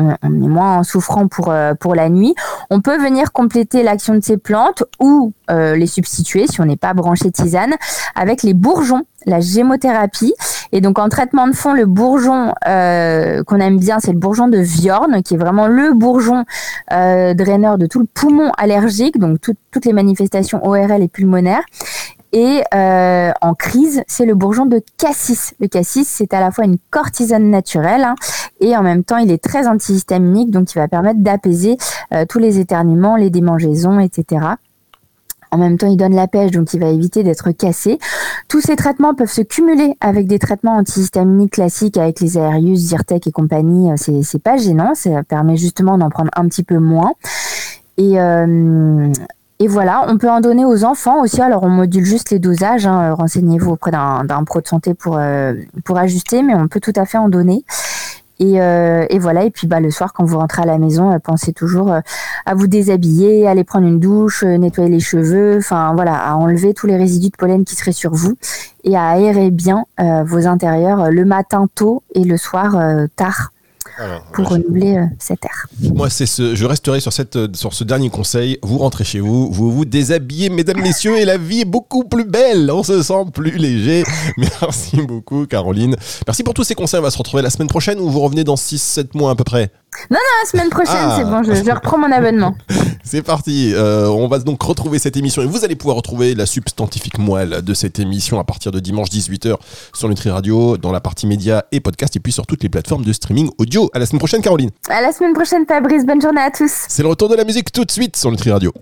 on, 0.00 0.42
est 0.44 0.48
moins 0.48 0.82
souffrant 0.82 1.28
pour 1.28 1.50
euh, 1.50 1.74
pour 1.74 1.94
la 1.94 2.08
nuit. 2.08 2.34
On 2.70 2.80
peut 2.80 2.98
venir 2.98 3.32
compléter 3.32 3.82
l'action 3.82 4.14
de 4.14 4.20
ces 4.22 4.36
plantes 4.36 4.84
ou 5.00 5.32
euh, 5.50 5.76
les 5.76 5.86
substituer 5.86 6.46
si 6.46 6.60
on 6.60 6.64
n'est 6.64 6.76
pas 6.76 6.94
branché 6.94 7.30
tisane 7.30 7.74
avec 8.14 8.42
les 8.42 8.54
bourgeons, 8.54 9.04
la 9.26 9.40
gémothérapie. 9.40 10.34
Et 10.72 10.80
donc 10.80 10.98
en 10.98 11.08
traitement 11.08 11.46
de 11.46 11.52
fond, 11.52 11.72
le 11.72 11.86
bourgeon 11.86 12.52
euh, 12.66 13.42
qu'on 13.44 13.58
aime 13.58 13.78
bien, 13.78 13.98
c'est 14.00 14.12
le 14.12 14.18
bourgeon 14.18 14.48
de 14.48 14.58
Viorne, 14.58 15.22
qui 15.22 15.34
est 15.34 15.38
vraiment 15.38 15.66
le 15.66 15.92
bourgeon 15.92 16.44
draineur 16.88 17.78
de 17.78 17.86
tout 17.86 18.00
le 18.00 18.06
poumon 18.06 18.50
allergique, 18.58 19.18
donc 19.18 19.38
toutes 19.40 19.84
les 19.84 19.92
manifestations 19.92 20.64
ORL 20.66 21.02
et 21.02 21.08
pulmonaires. 21.08 21.62
Et 22.32 22.62
euh, 22.74 23.32
en 23.40 23.54
crise, 23.54 24.02
c'est 24.06 24.26
le 24.26 24.34
bourgeon 24.34 24.66
de 24.66 24.82
cassis. 24.98 25.54
Le 25.60 25.66
cassis, 25.68 26.06
c'est 26.06 26.32
à 26.32 26.40
la 26.40 26.50
fois 26.50 26.64
une 26.64 26.78
cortisone 26.90 27.50
naturelle 27.50 28.04
hein, 28.04 28.14
et 28.60 28.76
en 28.76 28.82
même 28.82 29.04
temps, 29.04 29.16
il 29.16 29.30
est 29.30 29.42
très 29.42 29.66
antihistaminique, 29.66 30.50
donc 30.50 30.72
il 30.72 30.78
va 30.78 30.88
permettre 30.88 31.20
d'apaiser 31.20 31.76
tous 32.28 32.38
les 32.38 32.58
éternuements, 32.58 33.16
les 33.16 33.30
démangeaisons, 33.30 34.00
etc. 34.00 34.56
En 35.52 35.58
même 35.58 35.78
temps, 35.78 35.88
il 35.88 35.96
donne 35.96 36.14
la 36.14 36.28
pêche, 36.28 36.52
donc 36.52 36.72
il 36.74 36.80
va 36.80 36.88
éviter 36.88 37.22
d'être 37.22 37.50
cassé. 37.50 37.98
Tous 38.48 38.60
ces 38.60 38.76
traitements 38.76 39.14
peuvent 39.14 39.30
se 39.30 39.42
cumuler 39.42 39.94
avec 40.00 40.26
des 40.26 40.38
traitements 40.38 40.76
antihistaminiques 40.76 41.54
classiques, 41.54 41.96
avec 41.96 42.20
les 42.20 42.38
Aerius, 42.38 42.78
Zyrtec 42.78 43.26
et 43.26 43.32
compagnie. 43.32 43.90
Euh, 43.90 43.94
c'est, 43.96 44.22
c'est 44.22 44.38
pas 44.38 44.56
gênant, 44.56 44.94
ça 44.94 45.22
permet 45.24 45.56
justement 45.56 45.98
d'en 45.98 46.08
prendre 46.08 46.30
un 46.36 46.46
petit 46.46 46.62
peu 46.62 46.78
moins. 46.78 47.12
Et, 47.96 48.20
euh, 48.20 49.12
et 49.60 49.68
voilà, 49.68 50.06
on 50.08 50.16
peut 50.16 50.30
en 50.30 50.40
donner 50.40 50.64
aux 50.64 50.84
enfants 50.84 51.20
aussi. 51.22 51.40
Alors, 51.40 51.62
on 51.62 51.68
module 51.68 52.04
juste 52.04 52.30
les 52.30 52.38
dosages. 52.38 52.86
Hein. 52.86 53.12
Renseignez-vous 53.12 53.72
auprès 53.72 53.90
d'un, 53.90 54.44
pro 54.44 54.60
de 54.62 54.66
santé 54.66 54.94
pour, 54.94 55.18
euh, 55.18 55.52
pour 55.84 55.98
ajuster, 55.98 56.42
mais 56.42 56.54
on 56.54 56.66
peut 56.66 56.80
tout 56.80 56.94
à 56.96 57.04
fait 57.04 57.18
en 57.18 57.28
donner. 57.28 57.62
Euh, 58.40 59.06
et, 59.10 59.18
voilà. 59.18 59.44
Et 59.44 59.50
puis 59.50 59.66
bah, 59.66 59.80
le 59.80 59.90
soir, 59.90 60.12
quand 60.12 60.24
vous 60.24 60.38
rentrez 60.38 60.62
à 60.62 60.66
la 60.66 60.78
maison, 60.78 61.12
euh, 61.12 61.18
pensez 61.18 61.52
toujours 61.52 61.92
euh, 61.92 62.00
à 62.46 62.54
vous 62.54 62.66
déshabiller, 62.66 63.46
à 63.46 63.50
aller 63.50 63.64
prendre 63.64 63.86
une 63.86 64.00
douche, 64.00 64.44
nettoyer 64.44 64.90
les 64.90 65.00
cheveux, 65.00 65.58
enfin 65.58 65.92
voilà, 65.94 66.14
à 66.14 66.34
enlever 66.34 66.74
tous 66.74 66.86
les 66.86 66.96
résidus 66.96 67.30
de 67.30 67.36
pollen 67.36 67.64
qui 67.64 67.74
seraient 67.74 67.92
sur 67.92 68.14
vous 68.14 68.36
et 68.84 68.96
à 68.96 69.08
aérer 69.08 69.50
bien 69.50 69.84
vos 69.98 70.46
intérieurs 70.46 71.10
le 71.10 71.24
matin 71.26 71.68
tôt 71.74 72.02
et 72.14 72.24
le 72.24 72.38
soir 72.38 72.76
tard 73.14 73.52
pour 74.32 74.48
renouveler 74.48 74.96
euh, 74.96 75.04
cet 75.18 75.44
air. 75.44 75.66
Moi, 75.94 76.10
c'est 76.10 76.26
ce, 76.26 76.54
je 76.54 76.64
resterai 76.64 77.00
sur, 77.00 77.12
cette, 77.12 77.56
sur 77.56 77.74
ce 77.74 77.84
dernier 77.84 78.10
conseil. 78.10 78.58
Vous 78.62 78.78
rentrez 78.78 79.04
chez 79.04 79.20
vous, 79.20 79.50
vous 79.50 79.70
vous 79.70 79.84
déshabillez, 79.84 80.50
mesdames, 80.50 80.80
messieurs, 80.80 81.18
et 81.18 81.24
la 81.24 81.38
vie 81.38 81.60
est 81.60 81.64
beaucoup 81.64 82.04
plus 82.04 82.24
belle. 82.24 82.70
On 82.70 82.82
se 82.82 83.02
sent 83.02 83.24
plus 83.32 83.56
léger. 83.56 84.04
Merci 84.36 84.96
beaucoup, 84.98 85.46
Caroline. 85.46 85.96
Merci 86.26 86.42
pour 86.42 86.54
tous 86.54 86.64
ces 86.64 86.74
conseils. 86.74 87.00
On 87.00 87.02
va 87.02 87.10
se 87.10 87.18
retrouver 87.18 87.42
la 87.42 87.50
semaine 87.50 87.68
prochaine 87.68 87.98
ou 87.98 88.08
vous 88.08 88.20
revenez 88.20 88.44
dans 88.44 88.56
6-7 88.56 89.16
mois 89.16 89.30
à 89.32 89.34
peu 89.34 89.44
près? 89.44 89.70
Non, 90.10 90.16
non, 90.16 90.42
la 90.42 90.48
semaine 90.48 90.70
prochaine, 90.70 90.94
ah. 90.96 91.16
c'est 91.18 91.24
bon, 91.24 91.42
je, 91.42 91.70
reprends 91.70 91.98
mon 91.98 92.10
abonnement. 92.10 92.54
c'est 93.04 93.22
parti. 93.22 93.72
Euh, 93.74 94.08
on 94.08 94.28
va 94.28 94.38
donc 94.38 94.62
retrouver 94.62 94.98
cette 94.98 95.16
émission 95.16 95.42
et 95.42 95.46
vous 95.46 95.64
allez 95.64 95.76
pouvoir 95.76 95.96
retrouver 95.96 96.34
la 96.34 96.46
substantifique 96.46 97.18
moelle 97.18 97.62
de 97.62 97.74
cette 97.74 97.98
émission 97.98 98.38
à 98.38 98.44
partir 98.44 98.72
de 98.72 98.80
dimanche 98.80 99.08
18h 99.08 99.56
sur 99.92 100.08
Nutri 100.08 100.30
Radio, 100.30 100.76
dans 100.76 100.92
la 100.92 101.00
partie 101.00 101.26
médias 101.26 101.62
et 101.72 101.80
podcast 101.80 102.16
et 102.16 102.20
puis 102.20 102.32
sur 102.32 102.46
toutes 102.46 102.62
les 102.62 102.68
plateformes 102.68 103.04
de 103.04 103.12
streaming 103.12 103.50
audio. 103.58 103.90
À 103.92 103.98
la 103.98 104.06
semaine 104.06 104.20
prochaine, 104.20 104.42
Caroline. 104.42 104.70
À 104.88 105.00
la 105.00 105.12
semaine 105.12 105.32
prochaine, 105.32 105.64
Fabrice. 105.66 106.06
Bonne 106.06 106.22
journée 106.22 106.42
à 106.42 106.50
tous. 106.50 106.72
C'est 106.88 107.02
le 107.02 107.08
retour 107.08 107.28
de 107.28 107.34
la 107.34 107.44
musique 107.44 107.72
tout 107.72 107.84
de 107.84 107.90
suite 107.90 108.16
sur 108.16 108.30
Nutri 108.30 108.50
Radio. 108.50 108.72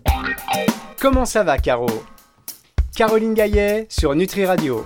Comment 1.00 1.24
ça 1.24 1.42
va, 1.42 1.58
Caro? 1.58 1.86
Caroline 2.94 3.34
Gaillet 3.34 3.86
sur 3.88 4.14
Nutri 4.14 4.44
Radio. 4.44 4.76